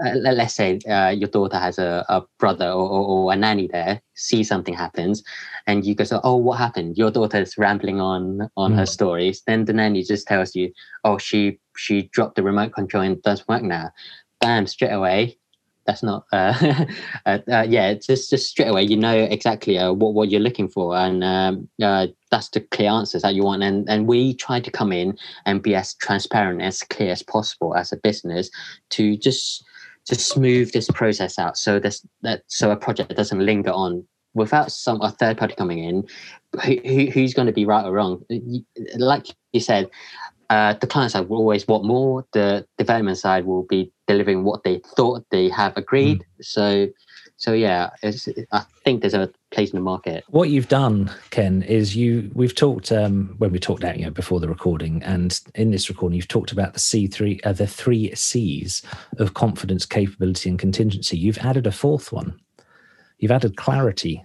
uh, 0.04 0.14
let's 0.14 0.54
say 0.54 0.78
uh, 0.88 1.10
your 1.10 1.28
daughter 1.28 1.58
has 1.58 1.78
a, 1.78 2.04
a 2.08 2.22
brother 2.38 2.66
or, 2.66 2.88
or, 2.88 3.04
or, 3.04 3.32
a 3.32 3.36
nanny 3.36 3.68
there, 3.68 4.00
see 4.14 4.42
something 4.42 4.74
happens, 4.74 5.22
and 5.66 5.84
you 5.84 5.94
go, 5.94 6.04
so, 6.04 6.20
oh, 6.24 6.36
what 6.36 6.58
happened? 6.58 6.98
Your 6.98 7.10
daughter 7.10 7.40
is 7.40 7.56
rambling 7.58 8.00
on 8.00 8.48
on 8.56 8.72
mm. 8.72 8.76
her 8.76 8.86
stories. 8.86 9.42
Then 9.46 9.64
the 9.64 9.72
nanny 9.72 10.02
just 10.02 10.26
tells 10.26 10.54
you, 10.54 10.72
oh, 11.04 11.18
she 11.18 11.58
she 11.76 12.02
dropped 12.12 12.36
the 12.36 12.42
remote 12.42 12.72
control 12.72 13.02
and 13.02 13.22
doesn't 13.22 13.48
work 13.48 13.62
now. 13.62 13.90
Bam, 14.40 14.66
straight 14.66 14.92
away. 14.92 15.38
That's 15.84 16.02
not, 16.02 16.26
uh, 16.32 16.54
uh, 17.26 17.38
uh, 17.50 17.66
yeah, 17.68 17.94
just 17.94 18.30
just 18.30 18.48
straight 18.48 18.68
away, 18.68 18.84
you 18.84 18.96
know 18.96 19.16
exactly 19.16 19.78
uh, 19.78 19.92
what 19.92 20.14
what 20.14 20.30
you're 20.30 20.40
looking 20.40 20.68
for, 20.68 20.96
and 20.96 21.24
um, 21.24 21.68
that's 21.78 22.48
the 22.50 22.60
clear 22.60 22.90
answers 22.90 23.22
that 23.22 23.34
you 23.34 23.42
want. 23.42 23.62
And 23.62 23.88
and 23.88 24.06
we 24.06 24.34
try 24.34 24.60
to 24.60 24.70
come 24.70 24.92
in 24.92 25.18
and 25.44 25.62
be 25.62 25.74
as 25.74 25.94
transparent, 25.94 26.62
as 26.62 26.82
clear 26.82 27.10
as 27.10 27.22
possible 27.22 27.74
as 27.74 27.92
a 27.92 27.96
business 27.96 28.48
to 28.90 29.16
just 29.16 29.64
to 30.06 30.14
smooth 30.14 30.72
this 30.72 30.90
process 30.90 31.38
out 31.38 31.56
so 31.56 31.78
this 31.78 32.04
that 32.22 32.42
so 32.46 32.70
a 32.70 32.76
project 32.76 33.14
doesn't 33.14 33.44
linger 33.44 33.70
on 33.70 34.04
without 34.34 34.72
some 34.72 35.00
a 35.02 35.10
third 35.10 35.36
party 35.36 35.54
coming 35.54 35.78
in 35.78 36.04
who, 36.64 36.76
who, 36.84 37.06
who's 37.06 37.34
going 37.34 37.46
to 37.46 37.52
be 37.52 37.64
right 37.64 37.84
or 37.84 37.92
wrong. 37.92 38.24
Like 38.96 39.26
you 39.52 39.60
said 39.60 39.90
uh, 40.50 40.74
the 40.74 40.86
client 40.86 41.12
side 41.12 41.28
will 41.28 41.38
always 41.38 41.66
want 41.66 41.84
more. 41.84 42.26
The 42.32 42.66
development 42.76 43.16
side 43.16 43.46
will 43.46 43.62
be 43.62 43.90
delivering 44.06 44.44
what 44.44 44.64
they 44.64 44.82
thought 44.96 45.24
they 45.30 45.48
have 45.48 45.76
agreed. 45.76 46.18
Mm. 46.18 46.44
so 46.44 46.88
so 47.42 47.52
yeah, 47.52 47.90
I 48.52 48.64
think 48.84 49.00
there's 49.00 49.14
a 49.14 49.28
place 49.50 49.70
in 49.70 49.76
the 49.76 49.82
market. 49.82 50.22
What 50.28 50.50
you've 50.50 50.68
done, 50.68 51.10
Ken, 51.30 51.62
is 51.62 51.96
you 51.96 52.30
we've 52.34 52.54
talked 52.54 52.92
um, 52.92 53.34
when 53.38 53.50
we 53.50 53.58
talked 53.58 53.82
out 53.82 53.98
you 53.98 54.04
know 54.04 54.12
before 54.12 54.38
the 54.38 54.46
recording, 54.46 55.02
and 55.02 55.40
in 55.56 55.72
this 55.72 55.88
recording 55.88 56.14
you've 56.14 56.28
talked 56.28 56.52
about 56.52 56.72
the 56.72 56.78
C 56.78 57.08
three, 57.08 57.40
uh, 57.42 57.52
the 57.52 57.66
three 57.66 58.14
C's 58.14 58.82
of 59.18 59.34
confidence, 59.34 59.84
capability, 59.84 60.50
and 60.50 60.56
contingency. 60.56 61.18
You've 61.18 61.38
added 61.38 61.66
a 61.66 61.72
fourth 61.72 62.12
one. 62.12 62.38
You've 63.18 63.32
added 63.32 63.56
clarity, 63.56 64.24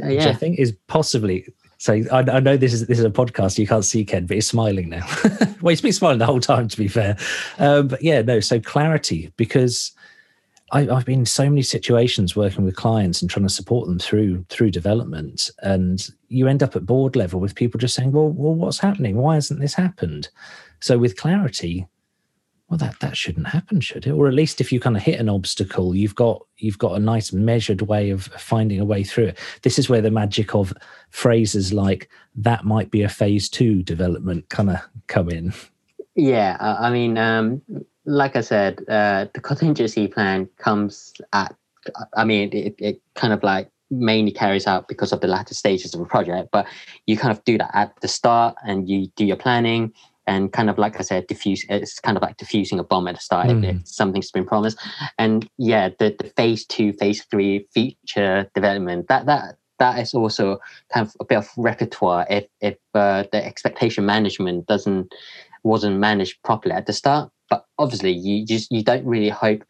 uh, 0.00 0.06
yeah. 0.06 0.18
which 0.18 0.26
I 0.26 0.34
think 0.34 0.60
is 0.60 0.76
possibly 0.86 1.44
so 1.78 1.94
I, 2.12 2.20
I, 2.20 2.38
know 2.38 2.56
this 2.56 2.72
is 2.72 2.86
this 2.86 3.00
is 3.00 3.04
a 3.04 3.10
podcast. 3.10 3.58
You 3.58 3.66
can't 3.66 3.84
see 3.84 4.04
Ken, 4.04 4.26
but 4.26 4.36
he's 4.36 4.46
smiling 4.46 4.90
now. 4.90 5.04
well, 5.60 5.70
he's 5.70 5.80
been 5.80 5.92
smiling 5.92 6.18
the 6.18 6.26
whole 6.26 6.38
time, 6.38 6.68
to 6.68 6.76
be 6.76 6.86
fair. 6.86 7.16
Um, 7.58 7.88
but 7.88 8.00
yeah, 8.00 8.22
no. 8.22 8.38
So 8.38 8.60
clarity, 8.60 9.32
because 9.36 9.90
I, 10.72 10.84
have 10.84 11.04
been 11.04 11.20
in 11.20 11.26
so 11.26 11.48
many 11.48 11.62
situations 11.62 12.34
working 12.34 12.64
with 12.64 12.76
clients 12.76 13.20
and 13.20 13.30
trying 13.30 13.46
to 13.46 13.52
support 13.52 13.86
them 13.86 13.98
through 13.98 14.44
through 14.48 14.70
development, 14.70 15.50
and 15.62 16.08
you 16.28 16.48
end 16.48 16.62
up 16.62 16.74
at 16.74 16.86
board 16.86 17.14
level 17.14 17.40
with 17.40 17.54
people 17.54 17.78
just 17.78 17.94
saying, 17.94 18.12
"Well, 18.12 18.30
well, 18.30 18.54
what's 18.54 18.78
happening? 18.78 19.16
Why 19.16 19.34
hasn't 19.34 19.60
this 19.60 19.74
happened?" 19.74 20.30
So 20.80 20.98
with 20.98 21.16
clarity, 21.16 21.86
well, 22.68 22.78
that 22.78 23.00
that 23.00 23.18
shouldn't 23.18 23.48
happen, 23.48 23.82
should 23.82 24.06
it? 24.06 24.12
Or 24.12 24.28
at 24.28 24.34
least 24.34 24.62
if 24.62 24.72
you 24.72 24.80
kind 24.80 24.96
of 24.96 25.02
hit 25.02 25.20
an 25.20 25.28
obstacle, 25.28 25.94
you've 25.94 26.14
got 26.14 26.42
you've 26.56 26.78
got 26.78 26.96
a 26.96 27.00
nice 27.00 27.34
measured 27.34 27.82
way 27.82 28.08
of 28.08 28.24
finding 28.24 28.80
a 28.80 28.84
way 28.86 29.04
through 29.04 29.26
it. 29.26 29.38
This 29.60 29.78
is 29.78 29.90
where 29.90 30.00
the 30.00 30.10
magic 30.10 30.54
of 30.54 30.72
phrases 31.10 31.74
like 31.74 32.08
"that 32.34 32.64
might 32.64 32.90
be 32.90 33.02
a 33.02 33.10
phase 33.10 33.50
two 33.50 33.82
development" 33.82 34.48
kind 34.48 34.70
of 34.70 34.78
come 35.06 35.28
in. 35.28 35.52
Yeah, 36.14 36.56
I 36.60 36.90
mean, 36.90 37.18
um, 37.18 37.60
like 38.04 38.36
I 38.36 38.40
said, 38.40 38.80
uh, 38.88 39.26
the 39.34 39.40
contingency 39.40 40.08
plan 40.08 40.48
comes 40.58 41.12
at, 41.32 41.54
I 42.14 42.24
mean, 42.24 42.50
it, 42.52 42.74
it 42.78 43.00
kind 43.14 43.32
of 43.32 43.42
like 43.42 43.70
mainly 43.90 44.32
carries 44.32 44.66
out 44.66 44.88
because 44.88 45.12
of 45.12 45.20
the 45.20 45.28
latter 45.28 45.54
stages 45.54 45.94
of 45.94 46.00
a 46.00 46.04
project, 46.04 46.48
but 46.52 46.66
you 47.06 47.16
kind 47.16 47.36
of 47.36 47.44
do 47.44 47.58
that 47.58 47.70
at 47.74 48.00
the 48.00 48.08
start 48.08 48.56
and 48.66 48.88
you 48.88 49.08
do 49.16 49.24
your 49.24 49.36
planning 49.36 49.92
and 50.26 50.52
kind 50.52 50.70
of 50.70 50.78
like 50.78 50.98
I 50.98 51.02
said, 51.02 51.26
diffuse. 51.26 51.64
It's 51.68 51.98
kind 51.98 52.16
of 52.16 52.22
like 52.22 52.36
diffusing 52.36 52.78
a 52.78 52.84
bomb 52.84 53.08
at 53.08 53.16
the 53.16 53.20
start 53.20 53.48
mm. 53.48 53.86
something's 53.86 54.30
been 54.30 54.46
promised. 54.46 54.78
And 55.18 55.48
yeah, 55.58 55.90
the, 55.98 56.14
the 56.18 56.30
phase 56.36 56.64
two, 56.64 56.92
phase 56.94 57.24
three 57.24 57.66
feature 57.74 58.48
development 58.54 59.08
that 59.08 59.26
that 59.26 59.56
that 59.78 59.98
is 59.98 60.14
also 60.14 60.58
kind 60.92 61.06
of 61.06 61.14
a 61.20 61.24
bit 61.24 61.38
of 61.38 61.50
repertoire 61.56 62.26
if 62.30 62.46
if 62.60 62.76
uh, 62.94 63.24
the 63.32 63.44
expectation 63.44 64.06
management 64.06 64.66
doesn't 64.66 65.12
wasn't 65.64 65.98
managed 65.98 66.42
properly 66.42 66.74
at 66.74 66.86
the 66.86 66.92
start. 66.92 67.30
Obviously, 67.78 68.12
you 68.12 68.44
just 68.44 68.70
you 68.70 68.82
don't 68.82 69.04
really 69.04 69.30
hope 69.30 69.64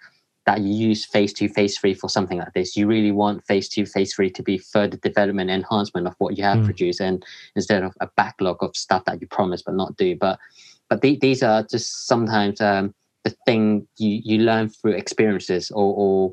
that 0.44 0.60
you 0.60 0.74
use 0.74 1.04
phase 1.04 1.32
two, 1.32 1.48
phase 1.48 1.78
three 1.78 1.94
for 1.94 2.08
something 2.10 2.38
like 2.38 2.52
this. 2.52 2.76
You 2.76 2.88
really 2.88 3.12
want 3.12 3.46
phase 3.46 3.68
two, 3.68 3.86
phase 3.86 4.12
three 4.12 4.28
to 4.30 4.42
be 4.42 4.58
further 4.58 4.96
development, 4.96 5.50
enhancement 5.50 6.08
of 6.08 6.14
what 6.18 6.36
you 6.36 6.42
have 6.42 6.58
mm. 6.58 6.64
produced, 6.64 7.00
and 7.00 7.24
instead 7.54 7.84
of 7.84 7.94
a 8.00 8.08
backlog 8.16 8.56
of 8.60 8.76
stuff 8.76 9.04
that 9.04 9.20
you 9.20 9.28
promise 9.28 9.62
but 9.62 9.74
not 9.74 9.96
do. 9.96 10.16
But 10.16 10.38
but 10.88 11.00
the, 11.00 11.16
these 11.20 11.42
are 11.42 11.62
just 11.62 12.06
sometimes 12.06 12.60
um, 12.60 12.92
the 13.24 13.34
thing 13.46 13.86
you 13.98 14.20
you 14.24 14.38
learn 14.38 14.68
through 14.68 14.92
experiences 14.92 15.70
or, 15.70 15.94
or 15.94 16.32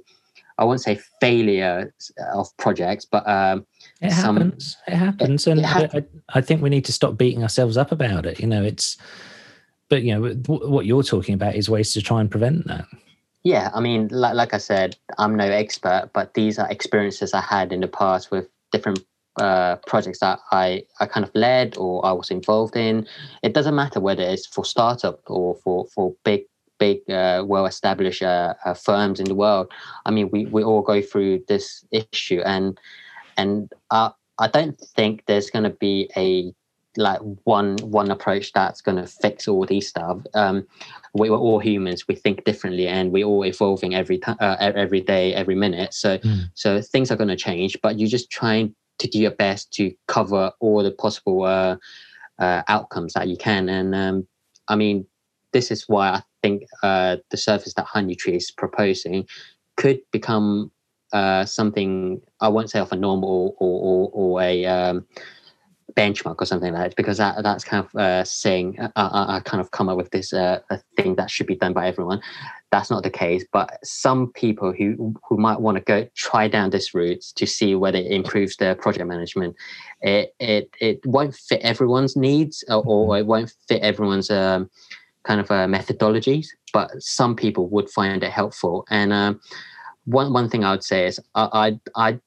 I 0.58 0.66
won't 0.66 0.82
say 0.82 1.00
failure 1.22 1.94
of 2.34 2.48
projects, 2.58 3.06
but 3.06 3.26
um, 3.30 3.66
It 4.02 4.12
some, 4.12 4.38
happens. 4.38 4.76
It 4.88 4.96
happens, 4.96 5.48
it, 5.48 5.52
and 5.52 5.60
it 5.62 5.66
ha- 5.66 5.88
I, 5.94 6.04
I 6.34 6.42
think 6.42 6.62
we 6.62 6.70
need 6.70 6.86
to 6.86 6.94
stop 6.94 7.18
beating 7.18 7.44
ourselves 7.44 7.78
up 7.78 7.92
about 7.92 8.26
it. 8.26 8.40
You 8.40 8.48
know, 8.48 8.64
it's. 8.64 8.98
But 9.90 10.04
you 10.04 10.20
know 10.20 10.34
what 10.48 10.86
you're 10.86 11.04
talking 11.04 11.34
about 11.34 11.56
is 11.56 11.70
ways 11.70 11.94
to 11.94 12.02
try 12.02 12.22
and 12.22 12.30
prevent 12.30 12.68
that. 12.68 12.86
Yeah, 13.44 13.72
I 13.74 13.80
mean, 13.80 14.10
like, 14.12 14.36
like 14.36 14.54
I 14.54 14.58
said, 14.58 14.98
I'm 15.18 15.36
no 15.36 15.46
expert, 15.46 16.10
but 16.14 16.34
these 16.34 16.60
are 16.60 16.70
experiences 16.70 17.34
I 17.34 17.42
had 17.42 17.72
in 17.72 17.80
the 17.80 17.88
past 17.88 18.32
with 18.32 18.50
different 18.72 19.00
uh, 19.40 19.78
projects 19.88 20.20
that 20.20 20.40
I, 20.52 20.84
I 21.00 21.06
kind 21.06 21.26
of 21.26 21.32
led 21.34 21.78
or 21.78 22.06
I 22.06 22.12
was 22.12 22.30
involved 22.30 22.76
in. 22.76 23.08
It 23.42 23.54
doesn't 23.54 23.76
matter 23.76 24.00
whether 24.00 24.24
it's 24.24 24.46
for 24.46 24.66
startup 24.66 25.22
or 25.28 25.56
for 25.64 25.88
for 25.94 26.14
big 26.26 26.44
big 26.80 27.10
uh, 27.10 27.44
well 27.46 27.66
established 27.66 28.24
uh, 28.24 28.56
uh, 28.66 28.74
firms 28.74 29.20
in 29.20 29.28
the 29.28 29.36
world. 29.36 29.72
I 30.06 30.12
mean, 30.12 30.30
we, 30.32 30.46
we 30.46 30.64
all 30.64 30.82
go 30.82 31.02
through 31.02 31.44
this 31.48 31.86
issue, 31.92 32.42
and 32.46 32.78
and 33.38 33.72
I 33.92 34.12
I 34.40 34.48
don't 34.48 34.80
think 34.80 35.26
there's 35.26 35.50
going 35.50 35.64
to 35.64 35.70
be 35.70 36.10
a 36.18 36.54
like 36.98 37.20
one 37.44 37.78
one 37.78 38.12
approach 38.12 38.52
that's 38.54 38.82
going 38.82 38.98
to 38.98 39.08
fix 39.08 39.48
all 39.48 39.66
these 39.66 39.88
stuff. 39.88 40.20
Um, 40.34 40.66
we, 41.14 41.30
are 41.30 41.34
all 41.34 41.60
humans. 41.60 42.08
We 42.08 42.16
think 42.16 42.44
differently, 42.44 42.88
and 42.88 43.12
we're 43.12 43.26
all 43.26 43.46
evolving 43.46 43.96
every 43.96 44.18
time, 44.18 44.38
uh, 44.40 44.56
every 44.60 45.02
day, 45.02 45.34
every 45.34 45.56
minute. 45.56 45.94
So 45.94 46.18
mm. 46.18 46.50
so 46.54 46.82
things 46.82 47.12
are 47.12 47.16
going 47.16 47.30
to 47.30 47.36
change. 47.36 47.78
But 47.82 48.00
you're 48.00 48.10
just 48.10 48.30
trying 48.32 48.76
to 49.00 49.08
do 49.08 49.20
your 49.20 49.32
best 49.32 49.72
to 49.74 49.94
cover 50.08 50.52
all 50.60 50.84
the 50.84 50.92
possible 50.92 51.44
uh, 51.46 51.78
uh, 52.40 52.64
outcomes 52.68 53.14
that 53.14 53.28
you 53.28 53.38
can. 53.38 53.70
And 53.70 53.96
um, 53.96 54.28
I 54.68 54.76
mean, 54.76 55.06
this 55.54 55.72
is 55.72 55.86
why 55.88 56.10
I 56.10 56.24
think 56.42 56.64
uh, 56.84 57.18
the 57.32 57.38
service 57.38 57.74
that 57.76 57.88
Honeytree 57.88 58.36
is 58.36 58.52
proposing 58.52 59.26
could 59.78 60.00
become 60.12 60.72
uh, 61.14 61.46
something 61.46 62.22
I 62.42 62.50
won't 62.50 62.70
say 62.70 62.80
of 62.80 62.92
a 62.92 62.96
normal 62.96 63.56
or 63.60 63.80
or, 63.82 64.10
or 64.14 64.42
a 64.42 64.66
um, 64.66 65.06
benchmark 65.96 66.36
or 66.40 66.46
something 66.46 66.74
like 66.74 66.90
that 66.90 66.96
because 66.96 67.18
that, 67.18 67.44
that's 67.44 67.64
kind 67.64 67.86
of 67.86 67.96
uh, 68.00 68.24
saying 68.24 68.78
I, 68.80 68.90
I, 68.96 69.36
I, 69.36 69.40
kind 69.42 69.62
of 69.62 69.72
come 69.72 69.90
up 69.90 69.98
with 69.98 70.12
this 70.12 70.34
uh, 70.34 70.60
thing 70.98 71.16
that 71.16 71.32
should 71.32 71.48
be 71.48 71.56
done 71.56 71.74
by 71.74 71.88
everyone. 71.88 72.22
That's 72.72 72.92
not 72.92 73.04
the 73.04 73.10
case 73.10 73.46
but 73.52 73.80
some 73.84 74.32
people 74.34 74.72
who 74.72 75.16
who 75.28 75.38
might 75.38 75.60
want 75.60 75.78
to 75.78 75.84
go 75.84 76.08
try 76.16 76.48
down 76.48 76.70
this 76.70 76.94
route 76.94 77.24
to 77.36 77.48
see 77.48 77.74
whether 77.76 77.98
it 77.98 78.12
improves 78.12 78.58
their 78.58 78.76
project 78.76 79.08
management 79.08 79.56
it 80.02 80.36
it, 80.40 80.70
it 80.80 81.06
won't 81.06 81.34
fit 81.36 81.62
everyone's 81.62 82.16
needs 82.16 82.64
or, 82.70 82.84
or 82.86 83.18
it 83.18 83.26
won't 83.26 83.52
fit 83.68 83.82
everyone's 83.82 84.30
um, 84.30 84.70
kind 85.24 85.40
of 85.40 85.50
uh, 85.50 85.66
methodologies 85.66 86.48
but 86.72 86.92
some 87.02 87.36
people 87.36 87.68
would 87.70 87.90
find 87.90 88.24
it 88.24 88.32
helpful. 88.32 88.86
And 88.90 89.14
um, 89.14 89.40
one 90.06 90.34
one 90.34 90.50
thing 90.50 90.64
I 90.64 90.72
would 90.72 90.84
say 90.84 91.08
is 91.08 91.20
I 91.36 91.80
I, 91.96 92.10
I 92.10 92.20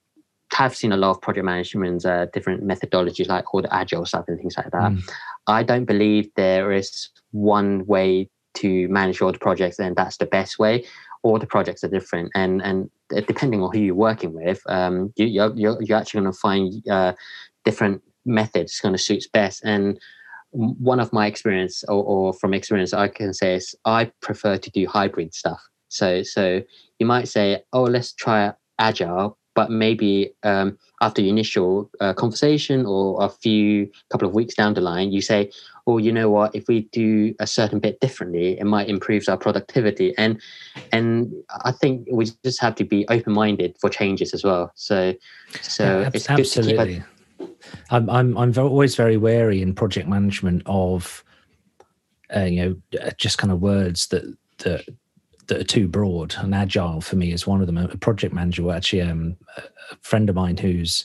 have 0.53 0.77
seen 0.77 0.93
a 0.93 0.97
lot 0.97 1.11
of 1.11 1.21
project 1.21 1.45
management 1.45 2.05
uh, 2.05 2.27
different 2.27 2.65
methodologies 2.65 3.29
like 3.29 3.53
all 3.53 3.63
the 3.63 3.75
agile 3.75 4.05
stuff 4.05 4.25
and 4.29 4.39
things 4.39 4.57
like 4.57 4.71
that. 4.71 4.93
Mm. 4.93 5.11
I 5.47 5.63
don't 5.63 5.85
believe 5.85 6.29
there 6.37 6.73
is 6.73 7.09
one 7.31 7.87
way 7.87 8.29
to 8.55 8.89
manage 8.89 9.23
all 9.23 9.33
the 9.33 9.39
projects 9.39 9.79
and 9.79 9.97
that's 9.97 10.19
the 10.19 10.27
best 10.27 10.59
way. 10.59 10.85
All 11.23 11.39
the 11.39 11.47
projects 11.47 11.85
are 11.85 11.89
different, 11.89 12.33
and 12.35 12.61
and 12.63 12.91
depending 13.29 13.63
on 13.63 13.73
who 13.73 13.79
you're 13.79 13.95
working 13.95 14.33
with, 14.33 14.61
um, 14.69 15.13
you, 15.15 15.27
you're, 15.27 15.55
you're 15.55 15.81
you're 15.81 15.97
actually 15.97 16.23
going 16.23 16.33
to 16.33 16.39
find 16.39 16.89
uh, 16.91 17.13
different 17.65 18.03
methods 18.27 18.81
going 18.81 18.95
to 18.95 18.99
suit 18.99 19.25
best. 19.33 19.63
And 19.65 20.01
one 20.51 20.99
of 20.99 21.13
my 21.13 21.27
experience, 21.27 21.85
or, 21.85 22.03
or 22.03 22.33
from 22.33 22.55
experience, 22.55 22.93
I 22.93 23.07
can 23.07 23.33
say 23.35 23.55
is 23.55 23.73
I 23.85 24.11
prefer 24.21 24.57
to 24.59 24.71
do 24.71 24.89
hybrid 24.89 25.33
stuff. 25.33 25.63
So 25.89 26.25
so 26.25 26.63
you 26.99 27.07
might 27.07 27.29
say, 27.29 27.63
oh, 27.73 27.85
let's 27.85 28.13
try 28.13 28.53
agile, 28.81 29.39
but 29.55 29.71
maybe 29.71 30.33
um, 30.43 30.79
after 31.01 31.23
the 31.23 31.29
initial 31.29 31.91
uh, 32.01 32.13
conversation 32.15 32.87
or 32.87 33.23
a 33.23 33.29
few 33.29 33.91
couple 34.11 34.27
of 34.29 34.35
weeks 34.35 34.55
down 34.55 34.75
the 34.75 34.81
line 34.81 35.13
you 35.13 35.21
say 35.21 35.51
oh 35.87 35.99
you 35.99 36.13
know 36.13 36.31
what? 36.31 36.55
If 36.55 36.69
we 36.69 36.83
do 36.93 37.35
a 37.41 37.47
certain 37.47 37.81
bit 37.81 38.01
differently 38.01 38.59
it 38.59 38.65
might 38.65 38.89
improve 38.89 39.29
our 39.29 39.37
productivity. 39.37 40.15
And 40.17 40.41
and 40.93 41.33
i 41.65 41.73
think 41.73 42.07
we 42.11 42.27
just 42.45 42.61
have 42.61 42.75
to 42.77 42.85
be 42.85 43.07
open-minded 43.09 43.77
for 43.81 43.91
changes 43.91 44.35
as 44.35 44.45
well. 44.45 44.73
So 44.75 45.15
so 45.61 46.01
yeah, 46.01 46.11
it's 46.13 46.29
absolutely 46.31 46.97
a- 46.97 47.07
i'm 47.91 48.09
i'm, 48.11 48.37
I'm 48.39 48.53
always 48.59 48.95
very 48.95 49.17
wary 49.17 49.63
in 49.63 49.75
project 49.75 50.09
management 50.09 50.63
of 50.67 51.25
uh, 52.35 52.45
you 52.45 52.65
know 52.93 53.01
just 53.17 53.39
kind 53.39 53.53
of 53.53 53.61
words 53.61 54.07
that 54.09 54.25
that 54.59 54.85
that 55.53 55.61
are 55.61 55.65
too 55.65 55.87
broad 55.87 56.35
and 56.39 56.55
agile 56.55 57.03
for 57.03 57.17
me 57.17 57.31
is 57.31 57.47
one 57.47 57.61
of 57.61 57.67
them. 57.67 57.77
A 57.77 57.97
project 57.99 58.33
manager, 58.33 58.71
actually, 58.73 59.03
um, 59.03 59.37
a 59.59 59.97
friend 60.01 60.31
of 60.31 60.37
mine 60.37 60.57
who's 60.57 61.05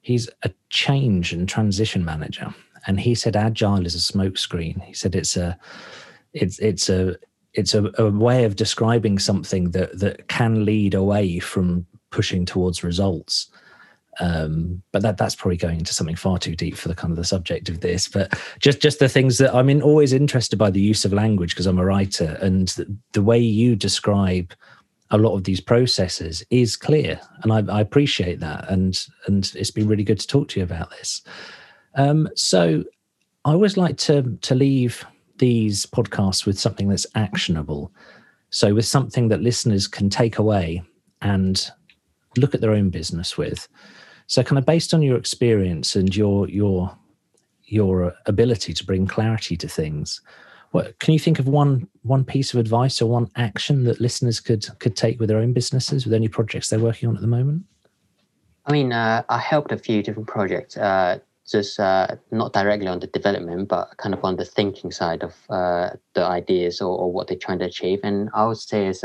he's 0.00 0.26
a 0.42 0.50
change 0.70 1.34
and 1.34 1.46
transition 1.46 2.02
manager, 2.02 2.54
and 2.86 2.98
he 2.98 3.14
said 3.14 3.36
agile 3.36 3.84
is 3.84 3.94
a 3.94 4.12
smokescreen. 4.12 4.82
He 4.82 4.94
said 4.94 5.14
it's 5.14 5.36
a 5.36 5.58
it's 6.32 6.58
it's 6.60 6.88
a 6.88 7.16
it's 7.52 7.74
a, 7.74 7.90
a 7.98 8.10
way 8.10 8.44
of 8.44 8.56
describing 8.56 9.18
something 9.18 9.72
that 9.72 9.98
that 9.98 10.28
can 10.28 10.64
lead 10.64 10.94
away 10.94 11.38
from 11.38 11.84
pushing 12.10 12.46
towards 12.46 12.82
results 12.82 13.50
um, 14.20 14.82
but 14.92 15.02
that 15.02 15.16
that's 15.16 15.34
probably 15.34 15.56
going 15.56 15.78
into 15.78 15.94
something 15.94 16.16
far 16.16 16.38
too 16.38 16.54
deep 16.54 16.76
for 16.76 16.88
the 16.88 16.94
kind 16.94 17.10
of 17.10 17.16
the 17.16 17.24
subject 17.24 17.68
of 17.68 17.80
this. 17.80 18.08
But 18.08 18.38
just 18.58 18.80
just 18.80 18.98
the 18.98 19.08
things 19.08 19.38
that 19.38 19.54
I'm 19.54 19.68
in, 19.68 19.82
always 19.82 20.12
interested 20.12 20.56
by 20.56 20.70
the 20.70 20.80
use 20.80 21.04
of 21.04 21.12
language 21.12 21.54
because 21.54 21.66
I'm 21.66 21.78
a 21.78 21.84
writer, 21.84 22.38
and 22.40 22.68
the, 22.68 22.96
the, 23.12 23.22
way 23.22 23.38
you 23.38 23.76
describe 23.76 24.52
a 25.10 25.18
lot 25.18 25.34
of 25.34 25.44
these 25.44 25.60
processes 25.60 26.44
is 26.50 26.76
clear, 26.76 27.20
and 27.42 27.52
I, 27.52 27.76
I, 27.76 27.80
appreciate 27.80 28.40
that. 28.40 28.68
And 28.70 28.98
and 29.26 29.50
it's 29.54 29.70
been 29.70 29.88
really 29.88 30.04
good 30.04 30.20
to 30.20 30.26
talk 30.26 30.48
to 30.48 30.60
you 30.60 30.64
about 30.64 30.90
this. 30.90 31.22
Um, 31.96 32.28
so 32.34 32.84
I 33.44 33.52
always 33.52 33.76
like 33.76 33.96
to 33.98 34.38
to 34.42 34.54
leave 34.54 35.04
these 35.38 35.86
podcasts 35.86 36.46
with 36.46 36.58
something 36.58 36.88
that's 36.88 37.06
actionable. 37.14 37.92
So 38.50 38.72
with 38.72 38.86
something 38.86 39.28
that 39.28 39.42
listeners 39.42 39.88
can 39.88 40.08
take 40.08 40.38
away 40.38 40.82
and 41.22 41.70
look 42.36 42.54
at 42.54 42.60
their 42.60 42.72
own 42.72 42.90
business 42.90 43.36
with. 43.36 43.68
So, 44.26 44.42
kind 44.42 44.58
of 44.58 44.66
based 44.66 44.94
on 44.94 45.02
your 45.02 45.16
experience 45.16 45.96
and 45.96 46.14
your 46.14 46.48
your 46.48 46.96
your 47.64 48.14
ability 48.26 48.74
to 48.74 48.84
bring 48.84 49.06
clarity 49.06 49.56
to 49.56 49.68
things, 49.68 50.20
what 50.70 50.98
can 50.98 51.12
you 51.12 51.20
think 51.20 51.38
of 51.38 51.46
one 51.46 51.88
one 52.02 52.24
piece 52.24 52.52
of 52.52 52.60
advice 52.60 53.00
or 53.00 53.08
one 53.08 53.30
action 53.36 53.84
that 53.84 54.00
listeners 54.00 54.40
could 54.40 54.66
could 54.80 54.96
take 54.96 55.20
with 55.20 55.28
their 55.28 55.38
own 55.38 55.52
businesses, 55.52 56.04
with 56.04 56.14
any 56.14 56.28
projects 56.28 56.68
they're 56.68 56.78
working 56.78 57.08
on 57.08 57.14
at 57.14 57.20
the 57.20 57.28
moment? 57.28 57.64
I 58.66 58.72
mean, 58.72 58.92
uh, 58.92 59.22
I 59.28 59.38
helped 59.38 59.72
a 59.72 59.76
few 59.76 60.02
different 60.02 60.26
projects, 60.26 60.76
uh, 60.76 61.18
just 61.46 61.78
uh, 61.78 62.16
not 62.30 62.54
directly 62.54 62.86
on 62.86 62.98
the 62.98 63.06
development, 63.08 63.68
but 63.68 63.96
kind 63.98 64.14
of 64.14 64.24
on 64.24 64.36
the 64.36 64.44
thinking 64.44 64.90
side 64.90 65.22
of 65.22 65.34
uh, 65.50 65.90
the 66.14 66.24
ideas 66.24 66.80
or, 66.80 66.96
or, 66.98 67.12
what 67.12 67.28
they're 67.28 67.36
trying 67.36 67.58
to 67.58 67.66
achieve. 67.66 68.00
And 68.02 68.30
I 68.34 68.46
would 68.46 68.56
say 68.56 68.86
is 68.86 69.04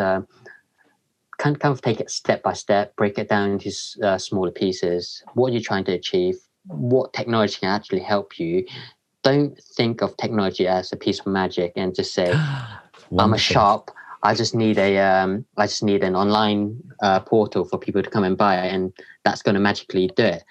kind 1.39 1.59
kind 1.59 1.71
of 1.71 1.81
take 1.81 1.99
it 1.99 2.11
step 2.11 2.43
by 2.43 2.53
step, 2.53 2.95
break 2.95 3.17
it 3.17 3.29
down 3.29 3.51
into 3.51 3.71
uh, 4.03 4.17
smaller 4.17 4.51
pieces. 4.51 5.23
What 5.33 5.51
are 5.51 5.53
you 5.53 5.61
trying 5.61 5.85
to 5.85 5.93
achieve? 5.93 6.35
What 6.67 7.13
technology 7.13 7.57
can 7.61 7.69
actually 7.69 8.01
help 8.01 8.37
you? 8.37 8.65
Don't 9.23 9.57
think 9.75 10.01
of 10.01 10.15
technology 10.17 10.67
as 10.67 10.93
a 10.93 10.97
piece 10.97 11.19
of 11.19 11.27
magic 11.27 11.73
and 11.75 11.95
just 11.95 12.13
say, 12.13 12.31
"I'm 13.17 13.33
a 13.33 13.37
shop. 13.37 13.89
I 14.21 14.35
just 14.35 14.53
need 14.53 14.77
a 14.77 14.99
um, 14.99 15.45
I 15.57 15.65
just 15.65 15.83
need 15.83 16.03
an 16.03 16.15
online 16.15 16.77
uh, 17.01 17.21
portal 17.21 17.65
for 17.65 17.79
people 17.79 18.03
to 18.03 18.09
come 18.09 18.25
and 18.25 18.37
buy, 18.37 18.55
and 18.55 18.93
that's 19.23 19.41
going 19.41 19.55
to 19.55 19.61
magically 19.61 20.11
do 20.15 20.25
it." 20.25 20.43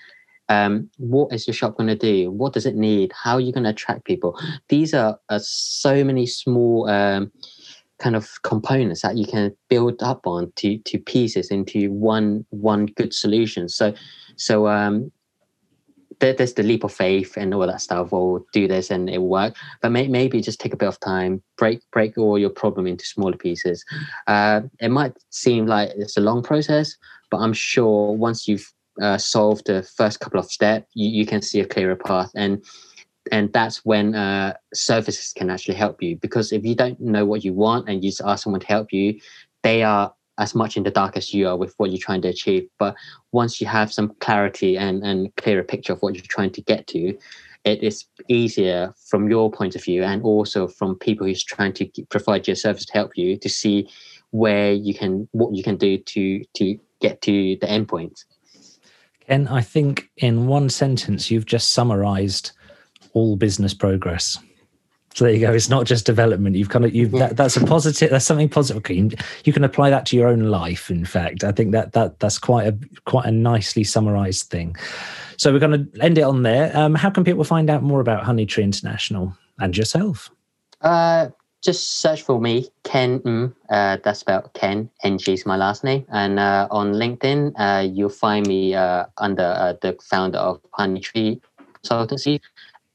Um, 0.50 0.88
what 0.96 1.30
is 1.32 1.46
your 1.46 1.52
shop 1.52 1.76
going 1.76 1.88
to 1.88 1.94
do? 1.94 2.30
What 2.30 2.54
does 2.54 2.64
it 2.64 2.74
need? 2.74 3.12
How 3.12 3.34
are 3.34 3.40
you 3.40 3.52
going 3.52 3.64
to 3.64 3.70
attract 3.70 4.04
people? 4.04 4.40
These 4.70 4.94
are, 4.94 5.20
are 5.28 5.40
so 5.40 6.02
many 6.02 6.24
small 6.24 6.88
um, 6.88 7.30
kind 7.98 8.16
of 8.16 8.30
components 8.42 9.02
that 9.02 9.16
you 9.16 9.26
can 9.26 9.54
build 9.68 10.02
up 10.02 10.26
on 10.26 10.52
to 10.56 10.78
to 10.78 10.98
pieces 10.98 11.50
into 11.50 11.90
one 11.90 12.44
one 12.50 12.86
good 12.86 13.12
solution. 13.12 13.68
So 13.68 13.94
so 14.36 14.68
um 14.68 15.10
there, 16.20 16.32
there's 16.32 16.54
the 16.54 16.62
leap 16.62 16.84
of 16.84 16.92
faith 16.92 17.36
and 17.36 17.54
all 17.54 17.66
that 17.66 17.80
stuff. 17.80 18.12
Or 18.12 18.44
do 18.52 18.66
this 18.66 18.90
and 18.90 19.08
it 19.08 19.18
will 19.18 19.28
work. 19.28 19.56
But 19.80 19.90
may, 19.90 20.08
maybe 20.08 20.40
just 20.40 20.60
take 20.60 20.74
a 20.74 20.76
bit 20.76 20.88
of 20.88 21.00
time, 21.00 21.42
break 21.56 21.80
break 21.92 22.18
all 22.18 22.38
your 22.38 22.50
problem 22.50 22.86
into 22.86 23.04
smaller 23.04 23.36
pieces. 23.36 23.84
Uh, 24.26 24.62
it 24.80 24.90
might 24.90 25.16
seem 25.30 25.66
like 25.66 25.90
it's 25.96 26.16
a 26.16 26.20
long 26.20 26.42
process, 26.42 26.96
but 27.30 27.38
I'm 27.38 27.52
sure 27.52 28.12
once 28.12 28.48
you've 28.48 28.72
uh, 29.00 29.18
solved 29.18 29.66
the 29.66 29.82
first 29.96 30.20
couple 30.20 30.40
of 30.40 30.50
steps, 30.50 30.90
you, 30.94 31.08
you 31.08 31.26
can 31.26 31.42
see 31.42 31.60
a 31.60 31.66
clearer 31.66 31.96
path 31.96 32.30
and 32.34 32.64
and 33.32 33.52
that's 33.52 33.84
when 33.84 34.14
uh, 34.14 34.54
services 34.74 35.32
can 35.34 35.50
actually 35.50 35.74
help 35.74 36.02
you. 36.02 36.16
Because 36.16 36.52
if 36.52 36.64
you 36.64 36.74
don't 36.74 37.00
know 37.00 37.24
what 37.24 37.44
you 37.44 37.52
want 37.52 37.88
and 37.88 38.02
you 38.02 38.10
just 38.10 38.22
ask 38.24 38.44
someone 38.44 38.60
to 38.60 38.66
help 38.66 38.92
you 38.92 39.20
they 39.64 39.82
are 39.82 40.14
as 40.38 40.54
much 40.54 40.76
in 40.76 40.84
the 40.84 40.90
dark 40.90 41.16
as 41.16 41.34
you 41.34 41.48
are 41.48 41.56
with 41.56 41.74
what 41.78 41.90
you're 41.90 41.98
trying 41.98 42.22
to 42.22 42.28
achieve. 42.28 42.68
But 42.78 42.94
once 43.32 43.60
you 43.60 43.66
have 43.66 43.92
some 43.92 44.14
clarity 44.20 44.78
and 44.78 45.02
and 45.04 45.34
clearer 45.36 45.64
picture 45.64 45.92
of 45.92 46.00
what 46.00 46.14
you're 46.14 46.24
trying 46.28 46.52
to 46.52 46.62
get 46.62 46.86
to 46.88 47.18
it 47.64 47.82
is 47.82 48.04
easier 48.28 48.94
from 49.06 49.28
your 49.28 49.50
point 49.50 49.74
of 49.74 49.84
view 49.84 50.02
and 50.02 50.22
also 50.22 50.66
from 50.66 50.96
people 50.96 51.26
who's 51.26 51.44
trying 51.44 51.72
to 51.72 51.86
provide 52.08 52.46
your 52.46 52.56
service 52.56 52.84
to 52.86 52.92
help 52.92 53.12
you 53.16 53.36
to 53.36 53.48
see 53.48 53.88
where 54.30 54.72
you 54.72 54.94
can 54.94 55.28
what 55.32 55.54
you 55.54 55.62
can 55.62 55.76
do 55.76 55.98
to 55.98 56.42
to 56.54 56.78
get 57.00 57.20
to 57.22 57.56
the 57.60 57.66
endpoint 57.66 58.24
Ken, 59.26 59.46
I 59.48 59.60
think 59.60 60.08
in 60.16 60.46
one 60.46 60.70
sentence, 60.70 61.30
you've 61.30 61.44
just 61.44 61.74
summarized 61.74 62.52
all 63.12 63.36
business 63.36 63.74
progress. 63.74 64.38
So 65.14 65.24
there 65.24 65.34
you 65.34 65.40
go. 65.40 65.52
It's 65.52 65.68
not 65.68 65.84
just 65.84 66.06
development. 66.06 66.54
You've 66.54 66.68
kind 66.68 66.84
of 66.84 66.94
you've 66.94 67.10
that, 67.12 67.36
that's 67.36 67.56
a 67.56 67.66
positive. 67.66 68.10
That's 68.10 68.24
something 68.24 68.48
positive. 68.48 68.88
You 68.88 69.08
can, 69.08 69.18
you 69.44 69.52
can 69.52 69.64
apply 69.64 69.90
that 69.90 70.06
to 70.06 70.16
your 70.16 70.28
own 70.28 70.42
life. 70.44 70.90
In 70.90 71.04
fact, 71.04 71.42
I 71.42 71.50
think 71.50 71.72
that 71.72 71.92
that 71.94 72.20
that's 72.20 72.38
quite 72.38 72.68
a 72.68 72.78
quite 73.04 73.26
a 73.26 73.32
nicely 73.32 73.82
summarized 73.82 74.46
thing. 74.48 74.76
So 75.36 75.52
we're 75.52 75.58
going 75.58 75.90
to 75.92 76.02
end 76.02 76.18
it 76.18 76.22
on 76.22 76.42
there. 76.42 76.76
Um, 76.76 76.94
how 76.94 77.10
can 77.10 77.24
people 77.24 77.42
find 77.42 77.68
out 77.68 77.82
more 77.82 78.00
about 78.00 78.22
Honey 78.24 78.46
Tree 78.46 78.62
International 78.62 79.36
and 79.58 79.76
yourself? 79.76 80.30
Uh, 80.82 81.28
just 81.62 82.00
search 82.00 82.22
for 82.22 82.40
me, 82.40 82.68
Ken. 82.84 83.18
Mm, 83.20 83.54
uh, 83.70 83.96
that's 84.04 84.22
about 84.22 84.54
Ken. 84.54 84.88
Ng 85.02 85.20
is 85.26 85.44
my 85.44 85.56
last 85.56 85.82
name, 85.82 86.06
and 86.10 86.38
uh, 86.38 86.68
on 86.70 86.92
LinkedIn, 86.92 87.54
uh, 87.58 87.80
you'll 87.80 88.08
find 88.08 88.46
me 88.46 88.74
uh, 88.74 89.06
under 89.16 89.42
uh, 89.42 89.74
the 89.82 89.96
founder 90.00 90.38
of 90.38 90.60
Honey 90.74 91.00
Tree 91.00 91.40
Consultancy, 91.82 92.40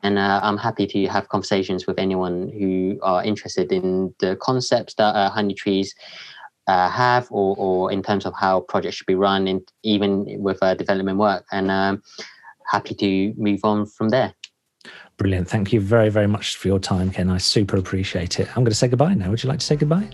and 0.04 0.20
uh, 0.20 0.40
I'm 0.44 0.58
happy 0.58 0.86
to 0.88 1.08
have 1.08 1.30
conversations 1.30 1.88
with 1.88 1.98
anyone 1.98 2.50
who 2.50 3.00
are 3.02 3.24
interested 3.24 3.72
in 3.72 4.14
the 4.20 4.36
concepts 4.36 4.94
that 4.96 5.32
Honey 5.32 5.54
Trees 5.54 5.96
have, 6.68 7.28
or, 7.32 7.56
or 7.58 7.92
in 7.92 8.04
terms 8.04 8.26
of 8.26 8.34
how 8.40 8.62
projects 8.62 8.98
should 8.98 9.08
be 9.08 9.16
run, 9.16 9.48
in, 9.48 9.62
even 9.84 10.26
with 10.42 10.60
development 10.78 11.18
work, 11.18 11.46
and 11.52 11.72
um, 11.72 12.02
happy 12.72 12.94
to 12.96 13.34
move 13.38 13.62
on 13.64 13.86
from 13.86 14.10
there. 14.10 14.34
Brilliant. 15.18 15.48
Thank 15.48 15.72
you 15.72 15.80
very, 15.80 16.10
very 16.10 16.28
much 16.28 16.56
for 16.56 16.68
your 16.68 16.80
time, 16.80 17.12
Ken. 17.12 17.30
I 17.30 17.38
super 17.38 17.78
appreciate 17.78 18.40
it. 18.40 18.48
I'm 18.50 18.64
going 18.64 18.72
to 18.72 18.76
say 18.76 18.88
goodbye 18.88 19.14
now. 19.14 19.30
Would 19.30 19.44
you 19.44 19.50
like 19.50 19.60
to 19.60 19.66
say 19.66 19.76
goodbye? 19.76 20.10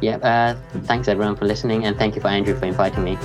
Yeah. 0.00 0.16
Uh, 0.18 0.80
thanks, 0.82 1.08
everyone, 1.08 1.36
for 1.36 1.44
listening. 1.44 1.84
And 1.84 1.96
thank 1.96 2.14
you 2.14 2.20
for 2.20 2.28
Andrew 2.28 2.56
for 2.56 2.66
inviting 2.66 3.04
me. 3.04 3.18